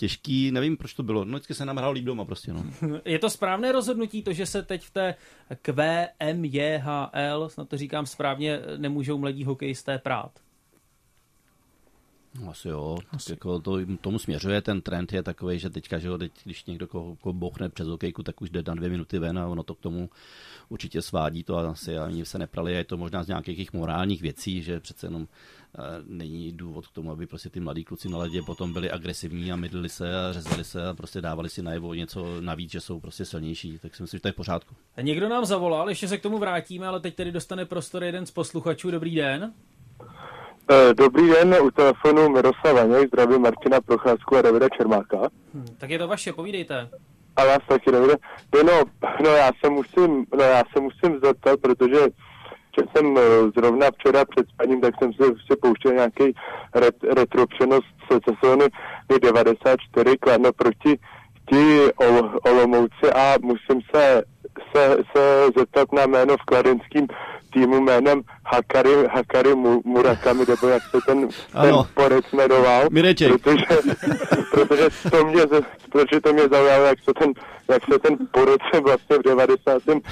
[0.00, 1.24] těžký, nevím, proč to bylo.
[1.24, 2.64] No, vždycky se nám hrál líp doma prostě, no.
[3.04, 5.14] Je to správné rozhodnutí, to, že se teď v té
[5.62, 10.30] QMJHL, snad to říkám správně, nemůžou mladí hokejisté prát?
[12.40, 13.32] No, asi jo, asi.
[13.32, 16.86] Jako to, tomu směřuje, ten trend je takový, že teďka, že ho, teď, když někdo
[16.86, 19.74] koho, koho bouchne přes hokejku, tak už jde na dvě minuty ven a ono to
[19.74, 20.10] k tomu
[20.68, 24.22] určitě svádí to a asi ani se neprali a je to možná z nějakých morálních
[24.22, 25.28] věcí, že přece jenom
[26.06, 29.56] není důvod k tomu, aby prostě ty mladí kluci na ledě potom byli agresivní a
[29.56, 33.24] mydlili se a řezali se a prostě dávali si najevo něco navíc, že jsou prostě
[33.24, 34.74] silnější, tak si myslím, že to je v pořádku.
[35.00, 38.30] Někdo nám zavolal, ještě se k tomu vrátíme, ale teď tedy dostane prostor jeden z
[38.30, 38.90] posluchačů.
[38.90, 39.52] Dobrý den.
[40.70, 45.18] Eh, dobrý den, u telefonu Miroslav Vaněk, zdravím Martina Procházku a Davida Čermáka.
[45.54, 46.88] Hmm, tak je to vaše, povídejte.
[47.36, 48.14] A vás taky, Davide.
[48.64, 48.82] No,
[49.24, 52.08] no, já se musím, no, já se musím zeptat, protože že
[52.92, 53.20] jsem eh,
[53.56, 56.34] zrovna včera před spaním, tak jsem se, se pouštěl nějaký
[56.74, 58.64] ret, retro přenos z sezóny
[59.22, 60.98] 94 kladno proti
[61.50, 64.22] ti Ol, Olomouci a musím se,
[64.74, 67.06] se, se zeptat na jméno v kladenským
[67.52, 71.28] týmu jménem Hakari, Hakari Murakami, nebo jak se ten,
[71.62, 72.88] ten porec jmenoval.
[73.28, 73.66] Protože,
[74.52, 75.42] protože, to mě,
[75.92, 77.32] protože to mě zaujalo, jak se ten,
[77.68, 80.02] jak se ten porec vlastně v 94.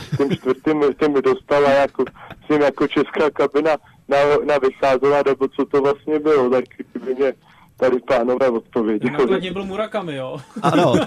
[1.01, 2.05] tím dostal a jako,
[2.47, 3.77] s ním jako česká kabina
[4.09, 6.65] na, na vycházela, nebo co to vlastně bylo, tak
[7.05, 7.33] by mě
[7.77, 9.13] tady pánové odpověděli.
[9.13, 10.39] Nakladně byl Murakami, jo?
[10.63, 10.95] Ano.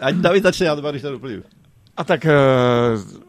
[0.00, 1.42] Ať David začne, já to když to doplním.
[1.98, 2.30] A tak uh,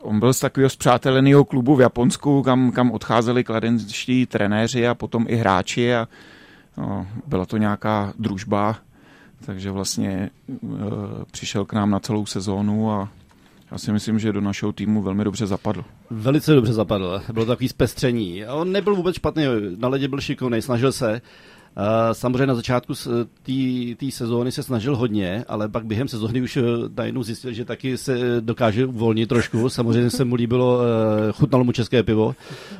[0.02, 5.26] on byl z takového zpřáteleného klubu v Japonsku, kam, kam odcházeli kladenští trenéři a potom
[5.28, 6.08] i hráči a
[6.78, 8.76] uh, byla to nějaká družba,
[9.46, 10.30] takže vlastně
[10.62, 10.70] uh,
[11.32, 13.10] přišel k nám na celou sezónu a
[13.72, 15.86] já si myslím, že do našeho týmu velmi dobře zapadl.
[16.10, 17.22] Velice dobře zapadl.
[17.34, 18.46] Bylo takový zpestření.
[18.46, 19.44] On nebyl vůbec špatný,
[19.78, 21.22] na ledě byl šikovný, snažil se.
[22.12, 22.94] Samozřejmě na začátku
[23.98, 26.62] té sezóny se snažil hodně, ale pak během sezóny už eh,
[26.98, 29.70] najednou zjistil, že taky se dokáže uvolnit trošku.
[29.70, 32.36] Samozřejmě se mu líbilo, eh, chutnalo mu české pivo,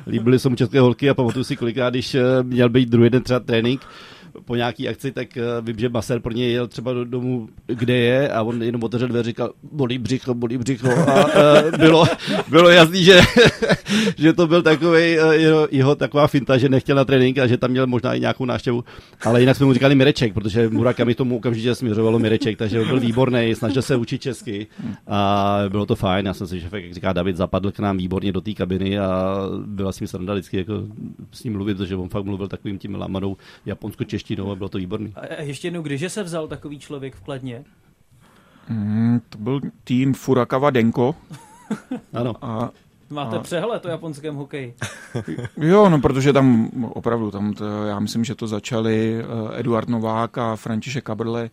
[0.06, 3.22] líbily se mu české holky a pamatuju si kolikrát, když eh, měl být druhý den
[3.22, 3.80] třeba trénink,
[4.44, 7.96] po nějaký akci, tak uh, vím, že Maser pro něj jel třeba do domu, kde
[7.96, 12.04] je a on jenom otevřel dveře říkal, bolí břicho, bolí břicho a uh, bylo,
[12.48, 13.20] bylo jasný, že,
[14.16, 17.56] že to byl takový uh, jeho, jeho, taková finta, že nechtěl na trénink a že
[17.56, 18.84] tam měl možná i nějakou návštěvu,
[19.24, 23.00] ale jinak jsme mu říkali Mireček, protože Murakami tomu okamžitě směřovalo Mireček, takže on byl
[23.00, 24.66] výborný, snažil se učit česky
[25.06, 28.32] a bylo to fajn, já jsem si, že jak říká David, zapadl k nám výborně
[28.32, 29.36] do té kabiny a
[29.66, 30.82] byla s ním sranda vždycky jako
[31.32, 33.36] s ním mluvit, protože on fakt mluvil takovým tím lamanou
[33.66, 35.12] japonsko češtinou a bylo to výborný.
[35.16, 37.64] A ještě jednou, když se vzal takový člověk v Kladně?
[38.68, 41.14] Mm, to byl tým Furakawa Denko.
[42.12, 42.34] ano.
[42.42, 42.70] A
[43.10, 43.40] Máte a...
[43.40, 44.74] přehled o japonském hokeji.
[45.56, 50.38] jo, no protože tam opravdu, tam to, já myslím, že to začali eh, Eduard Novák
[50.38, 51.50] a František Kabrle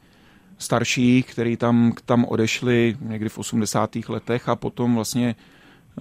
[0.57, 3.95] starší, který tam, tam odešli někdy v 80.
[4.09, 5.35] letech a potom vlastně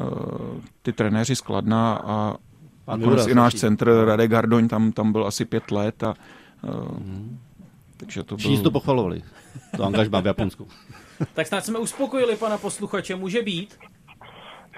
[0.00, 0.08] uh,
[0.82, 2.36] ty trenéři skladna a
[2.86, 6.14] Pan i náš centr Radek Gardoň tam, tam byl asi pět let a
[6.62, 7.38] Hmm.
[7.96, 8.62] Takže to byl...
[8.62, 9.22] to pochvalovali,
[9.76, 10.68] to angažmá v Japonsku.
[11.34, 13.78] tak snad jsme uspokojili pana posluchače, může být?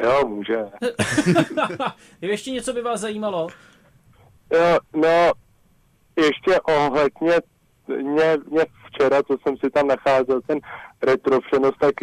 [0.02, 0.58] Jo, může.
[2.20, 3.48] je ještě něco by vás zajímalo?
[4.52, 5.32] Jo, no,
[6.16, 7.40] ještě ohledně
[7.88, 10.58] mě, mě včera, co jsem si tam nacházel, ten
[11.02, 11.94] retrofšenost, tak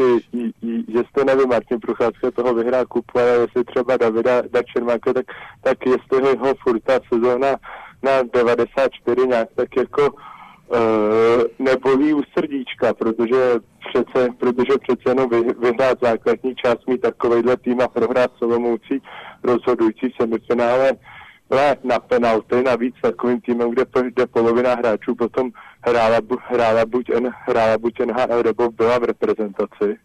[0.64, 5.26] že jste nevím, Martin Procházka toho vyhrál kupu, ale jestli třeba Davida Dačermáka, tak,
[5.62, 7.56] tak jestli ho furt ta sezóna
[8.06, 13.54] na 94 nějak tak jako uh, nebolí u srdíčka, protože
[13.90, 19.02] přece, protože přece jenom vy, vyhrát základní část mít takovejhle tým a prohrát Solomoucí
[19.44, 20.92] rozhodující semifinále
[21.84, 25.52] na penalty, navíc takovým týmem, kde, kde polovina hráčů potom
[25.82, 29.98] hrála, hrála, buď, N, hrála buď NHL nebo byla v reprezentaci.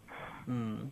[0.49, 0.91] Hmm.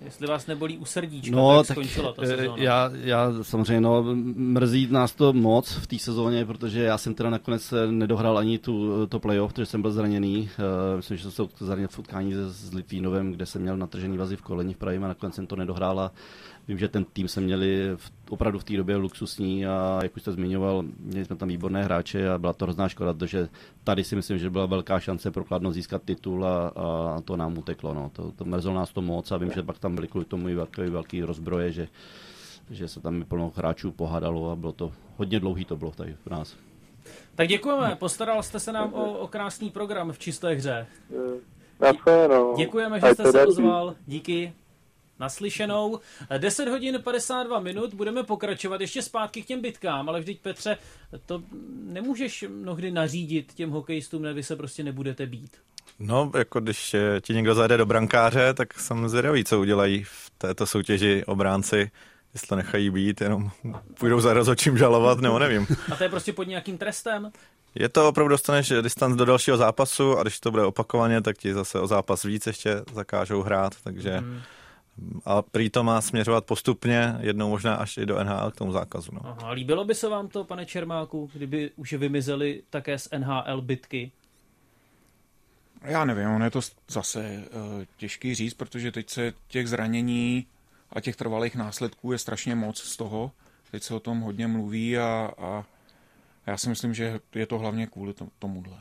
[0.00, 2.62] Jestli vás nebolí u srdíčka, no, tak, tak skončila ta eh, sezóna.
[2.62, 7.30] Já, já samozřejmě, no, mrzí nás to moc v té sezóně, protože já jsem teda
[7.30, 10.50] nakonec nedohrál ani tu, to playoff, protože jsem byl zraněný.
[10.58, 14.36] Uh, myslím, že jsem se zranil v utkání s Litvínovem, kde jsem měl natržený vazy
[14.36, 16.12] v koleni v pravém a nakonec jsem to nedohrál a
[16.68, 20.22] Vím, že ten tým se měli v, opravdu v té době luxusní a jak už
[20.22, 23.48] jste zmiňoval, měli jsme tam výborné hráče a byla to hrozná škoda, protože
[23.84, 27.58] tady si myslím, že byla velká šance pro Kladno získat titul a, a to nám
[27.58, 27.94] uteklo.
[27.94, 28.10] No.
[28.12, 30.54] To, to mrzelo nás to moc a vím, že pak tam byly kvůli tomu i
[30.54, 31.88] velký, velký rozbroje, že,
[32.70, 36.30] že se tam plno hráčů pohádalo a bylo to hodně dlouhý to bylo tady v
[36.30, 36.56] nás.
[37.34, 40.86] Tak děkujeme, postaral jste se nám o, o krásný program v čisté hře.
[42.56, 43.94] Děkujeme, že jste se ozval.
[44.06, 44.52] Díky.
[45.18, 46.00] Naslyšenou.
[46.38, 50.78] 10 hodin 52 minut, budeme pokračovat ještě zpátky k těm bitkám, ale vždyť Petře,
[51.26, 51.42] to
[51.82, 55.56] nemůžeš mnohdy nařídit těm hokejistům, ne, vy se prostě nebudete být.
[55.98, 60.66] No, jako když ti někdo zajde do brankáře, tak jsem zvědavý, co udělají v této
[60.66, 61.90] soutěži obránci,
[62.34, 63.50] jestli to nechají být, jenom
[63.94, 65.66] půjdou za rozhodčím žalovat, nebo nevím.
[65.92, 67.32] A to je prostě pod nějakým trestem?
[67.74, 71.54] Je to opravdu, dostaneš distanc do dalšího zápasu a když to bude opakovaně, tak ti
[71.54, 74.18] zase o zápas víc ještě zakážou hrát, takže...
[74.18, 74.40] Hmm
[75.24, 79.10] a prý to má směřovat postupně, jednou možná až i do NHL k tomu zákazu.
[79.14, 79.20] No.
[79.24, 84.12] Aha, líbilo by se vám to, pane Čermáku, kdyby už vymizely také z NHL bitky?
[85.82, 87.44] Já nevím, ono je to zase
[87.78, 90.46] uh, těžký říct, protože teď se těch zranění
[90.90, 93.30] a těch trvalých následků je strašně moc z toho.
[93.70, 95.64] Teď se o tom hodně mluví a, a
[96.46, 98.78] já si myslím, že je to hlavně kvůli tomuhle.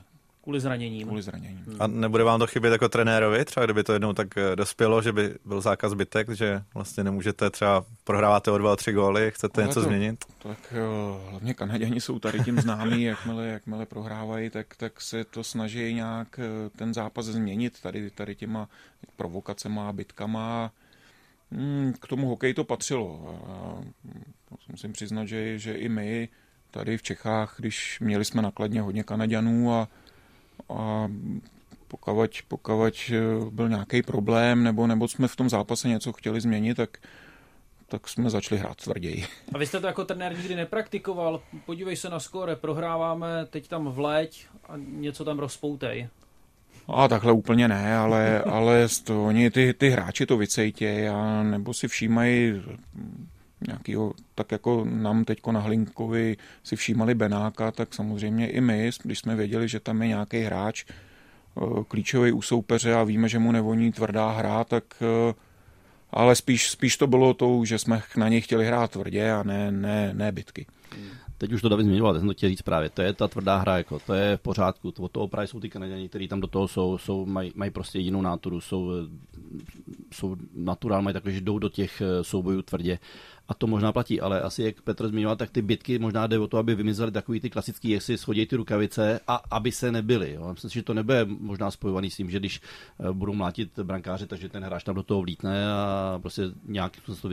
[0.48, 1.08] Kvůli zraněním.
[1.08, 1.64] Kvůli zraněním.
[1.68, 1.78] Hmm.
[1.80, 5.12] A nebude vám to chybět jako trenérovi, třeba kdyby to jednou tak eh, dospělo, že
[5.12, 9.68] by byl zákaz bytek, že vlastně nemůžete třeba prohráváte o dva, tři góly, chcete Ale
[9.68, 10.26] něco to, změnit?
[10.44, 15.44] Tak jo, hlavně Kanaděni jsou tady tím známí, jakmile, jakmile prohrávají, tak, tak se to
[15.44, 18.70] snaží nějak eh, ten zápas změnit tady, tady těma
[19.16, 20.72] provokacema a bitkama.
[21.52, 23.40] Hmm, k tomu hokej to patřilo.
[23.48, 23.82] A
[24.72, 26.30] musím přiznat, že, že i my
[26.72, 29.88] tady v Čechách, když měli jsme nakladně hodně Kanaďanů a
[30.70, 31.08] a
[31.88, 36.76] pokud, pokud eh, byl nějaký problém, nebo, nebo jsme v tom zápase něco chtěli změnit,
[36.76, 36.98] tak,
[37.88, 39.26] tak jsme začali hrát tvrději.
[39.54, 41.42] A vy jste to jako trenér nikdy nepraktikoval?
[41.66, 46.08] Podívej se na skóre, prohráváme teď tam v leď a něco tam rozpoutej.
[46.88, 51.74] A takhle úplně ne, ale, ale to, oni ty, ty hráči to vycejtějí a nebo
[51.74, 52.62] si všímají
[53.68, 59.20] nějakýho, tak jako nám teďko na Hlinkovi si všímali Benáka, tak samozřejmě i my, když
[59.20, 63.52] jsme věděli, že tam je nějaký hráč eh, klíčový u soupeře a víme, že mu
[63.52, 65.34] nevoní tvrdá hra, tak eh,
[66.12, 69.72] ale spíš, spíš to bylo to, že jsme na něj chtěli hrát tvrdě a ne,
[69.72, 70.66] ne, ne bitky.
[71.38, 72.90] Teď už to David zmiňoval, teď jsem to chtěl říct právě.
[72.90, 74.92] To je ta tvrdá hra, jako, to je v pořádku.
[74.92, 78.00] To, toho právě jsou ty Kanaděni, kteří tam do toho jsou, jsou mají, mají prostě
[78.00, 78.92] jinou náturu, jsou,
[80.14, 83.00] jsou naturál, mají takové, že jdou do těch eh, soubojů tvrdě
[83.48, 86.48] a to možná platí, ale asi jak Petr zmiňoval, tak ty bitky možná jde o
[86.48, 90.34] to, aby vymizely takový ty klasický, jak si schodí ty rukavice a aby se nebyly.
[90.34, 90.50] Jo.
[90.54, 92.62] Myslím si, že to nebude možná spojovaný s tím, že když
[93.00, 97.22] eh, budou mlátit brankáře, takže ten hráč tam do toho vlítne a prostě nějak se
[97.22, 97.30] to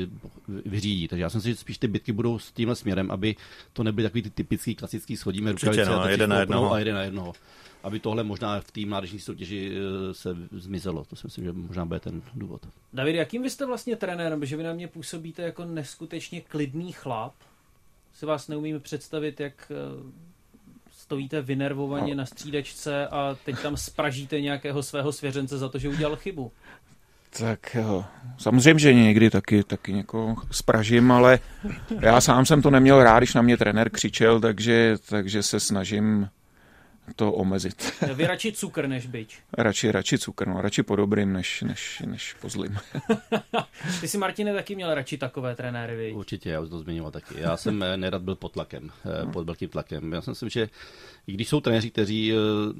[0.65, 1.09] vyřídí.
[1.09, 3.37] Takže já si myslím, že spíš ty bitky budou s tímhle směrem, aby
[3.73, 6.73] to nebyly takový ty typický klasický schodíme rukavice no, a, jeden na jednoho.
[6.73, 7.33] a jeden na jednoho
[7.85, 11.05] aby tohle možná v té mládežní soutěži eh, se zmizelo.
[11.05, 12.67] To si myslím, že možná bude ten důvod.
[12.93, 14.45] David, jakým vy jste vlastně trenérem?
[14.45, 17.33] Že vy na mě působíte jako neskutečně klidný chlap.
[18.15, 19.75] Si vás neumíme představit, jak eh,
[20.93, 26.17] stojíte vynervovaně na střídačce a teď tam spražíte nějakého svého svěřence za to, že udělal
[26.17, 26.53] chybu.
[27.39, 28.05] Tak jo.
[28.39, 31.39] Samozřejmě, že někdy taky, taky někoho spražím, ale
[32.01, 36.29] já sám jsem to neměl rád, když na mě trenér křičel, takže, takže se snažím
[37.17, 37.93] to omezit.
[38.15, 39.39] Vy radši cukr než byč?
[39.59, 42.79] radši, radši cukr, no, radši po dobrým než, než, než po zlým.
[44.01, 46.13] Ty si, Martine, taky měl radši takové trenéry, vy?
[46.13, 47.35] Určitě, já už to zmiňoval taky.
[47.41, 50.13] Já jsem eh, nerad byl pod tlakem, eh, pod velkým tlakem.
[50.13, 50.69] Já si myslím, že
[51.27, 52.33] i když jsou trenéři, kteří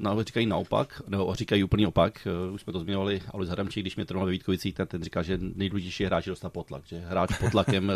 [0.05, 4.05] uh, říkají naopak, nebo říkají úplný opak, už jsme to zmiňovali, Alois Hadamčík, když mě
[4.05, 7.37] trénoval ve Vítkovicích, ten, ten říká, že nejdůležitější je hráč dostat pod tlak, že hráč
[7.39, 7.91] pod tlakem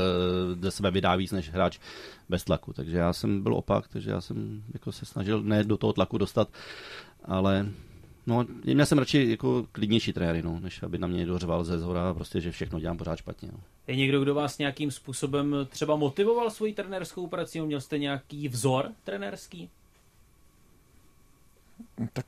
[0.62, 1.80] ze sebe vydá víc než hráč
[2.30, 2.74] bez tlaku.
[2.74, 6.18] Takže já jsem byl opak, takže já jsem jako se snažil ne do toho tlaku
[6.20, 6.50] dostat,
[7.26, 7.66] ale
[8.30, 12.14] No, měl jsem radši jako klidnější trenéry, no, než aby na mě dořval ze zhora,
[12.14, 13.50] prostě, že všechno dělám pořád špatně.
[13.52, 13.60] No.
[13.88, 17.62] Je někdo, kdo vás nějakým způsobem třeba motivoval svoji trenérskou prací?
[17.62, 19.70] Měl jste nějaký vzor trenérský?
[22.14, 22.26] Tak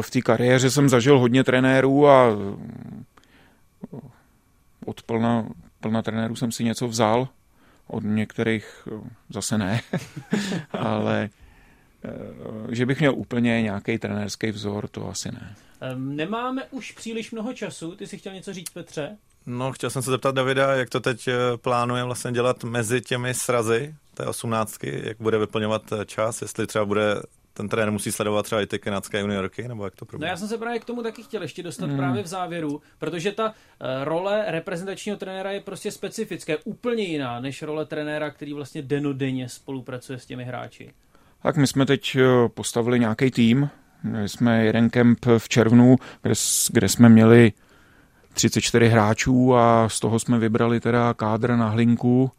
[0.00, 2.36] v té kariéře jsem zažil hodně trenérů a
[4.84, 5.48] od plna,
[5.80, 7.28] plna trenérů jsem si něco vzal,
[7.86, 8.88] od některých
[9.30, 9.80] zase ne,
[10.70, 11.28] ale
[12.70, 15.56] že bych měl úplně nějaký trenérský vzor, to asi ne.
[15.94, 19.16] Nemáme už příliš mnoho času, ty si chtěl něco říct, Petře?
[19.46, 23.34] No, chtěl jsem se zeptat Davida, jak to teď eh, plánuje vlastně dělat mezi těmi
[23.34, 27.22] srazy té osmnáctky, jak bude vyplňovat eh, čas, jestli třeba bude
[27.52, 30.26] ten trenér musí sledovat třeba i ty kanadské juniorky, nebo jak to probíhá?
[30.26, 31.96] No já jsem se právě k tomu taky chtěl ještě dostat mm.
[31.96, 33.54] právě v závěru, protože ta
[34.04, 40.18] role reprezentačního trenéra je prostě specifická, úplně jiná než role trenéra, který vlastně denodenně spolupracuje
[40.18, 40.92] s těmi hráči.
[41.42, 43.70] Tak my jsme teď eh, postavili nějaký tým,
[44.02, 46.34] měli jsme jeden kemp v červnu, kde,
[46.72, 47.52] kde jsme měli
[48.32, 52.30] 34 hráčů a z toho jsme vybrali teda kádr na hlinku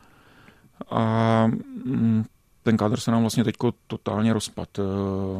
[0.89, 1.47] a
[1.85, 2.25] mm,
[2.63, 3.55] ten kádr se nám vlastně teď
[3.87, 4.79] totálně rozpad.
[4.79, 4.83] Eh,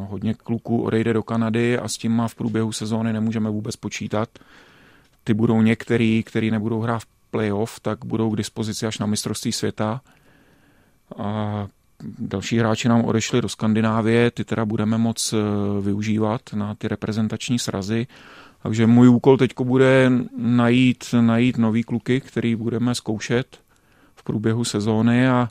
[0.08, 4.28] hodně kluků odejde do Kanady a s tím má v průběhu sezóny nemůžeme vůbec počítat.
[5.24, 9.52] Ty budou některý, který nebudou hrát v playoff, tak budou k dispozici až na mistrovství
[9.52, 10.00] světa.
[11.18, 11.66] A
[12.18, 15.36] další hráči nám odešli do Skandinávie, ty teda budeme moc eh,
[15.80, 18.06] využívat na ty reprezentační srazy.
[18.62, 23.60] Takže můj úkol teď bude najít, najít nový kluky, který budeme zkoušet
[24.14, 25.48] v průběhu sezóny a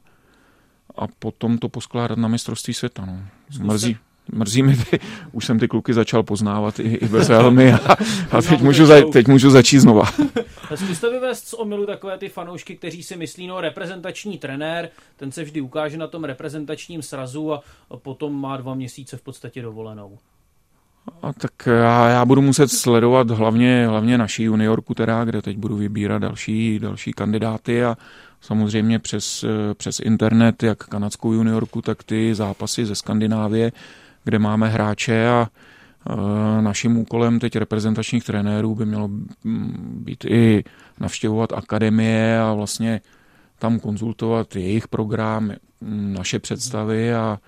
[1.00, 3.06] a potom to poskládat na mistrovství světa.
[3.06, 3.20] No.
[3.60, 3.98] Mrzí,
[4.34, 5.00] mrzí mi, ty,
[5.32, 7.96] už jsem ty kluky začal poznávat i, i bez helmy a,
[8.32, 10.04] a teď, můžu za, teď můžu začít znova.
[10.76, 15.44] Zkuste vyvést z omilu takové ty fanoušky, kteří si myslí, no reprezentační trenér, ten se
[15.44, 17.62] vždy ukáže na tom reprezentačním srazu a
[17.98, 20.18] potom má dva měsíce v podstatě dovolenou.
[21.22, 25.76] A tak já, já budu muset sledovat hlavně, hlavně naší juniorku, teda, kde teď budu
[25.76, 27.98] vybírat další, další kandidáty a
[28.42, 33.72] samozřejmě přes, přes internet, jak kanadskou juniorku, tak ty zápasy ze Skandinávie,
[34.24, 35.50] kde máme hráče a
[36.62, 39.10] naším úkolem teď reprezentačních trenérů by mělo
[39.84, 40.64] být i
[41.00, 43.02] navštěvovat akademie a vlastně
[43.60, 45.52] tam konzultovat jejich program,
[45.82, 47.40] naše představy a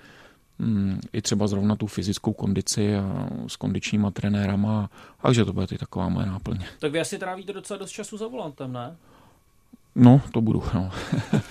[1.14, 4.90] i třeba zrovna tu fyzickou kondici a s kondičníma trenérama,
[5.22, 6.60] takže to bude i taková moje náplň.
[6.80, 8.96] Tak vy asi trávíte docela dost času za volantem, ne?
[9.96, 10.92] No, to budu, no.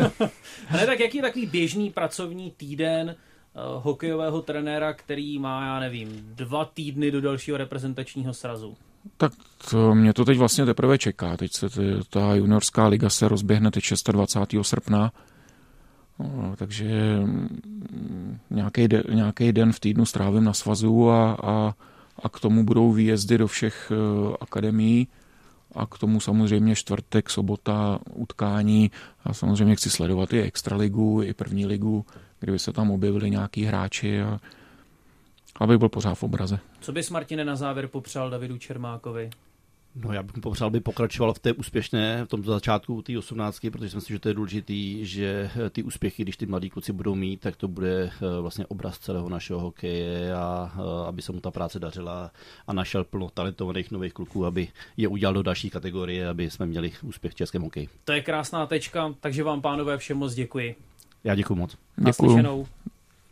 [0.71, 3.16] Ale tak jaký je takový běžný pracovní týden
[3.55, 8.76] hokejového trenéra, který má, já nevím, dva týdny do dalšího reprezentačního srazu?
[9.16, 9.32] Tak
[9.70, 11.36] to, mě to teď vlastně teprve čeká.
[11.36, 11.68] Teď se
[12.11, 14.66] ta juniorská liga se rozběhne teď 26.
[14.66, 15.12] srpna,
[16.18, 19.03] no, takže mm, nějaký, de,
[19.53, 21.74] den v týdnu strávím na svazu a, a
[22.22, 23.92] a k tomu budou výjezdy do všech
[24.40, 25.09] akademií
[25.74, 28.90] a k tomu samozřejmě čtvrtek, sobota, utkání.
[29.24, 32.05] A samozřejmě chci sledovat i extraligu, i první ligu,
[32.41, 34.41] kdyby se tam objevili nějaký hráči a
[35.61, 36.59] aby byl pořád v obraze.
[36.80, 39.30] Co bys, Martine, na závěr popřál Davidu Čermákovi?
[39.95, 43.61] No já bych mu popřál, aby pokračoval v té úspěšné, v tom začátku té 18,
[43.72, 47.14] protože si myslím, že to je důležitý, že ty úspěchy, když ty mladí kluci budou
[47.14, 51.41] mít, tak to bude eh, vlastně obraz celého našeho hokeje a eh, aby se mu
[51.41, 52.30] ta práce dařila
[52.66, 56.93] a našel plno talentovaných nových kluků, aby je udělal do další kategorie, aby jsme měli
[57.03, 57.88] úspěch v českém hokeji.
[58.05, 60.76] To je krásná tečka, takže vám pánové všem moc děkuji.
[61.25, 61.77] Já děkuji moc.
[61.97, 62.66] Děkuji.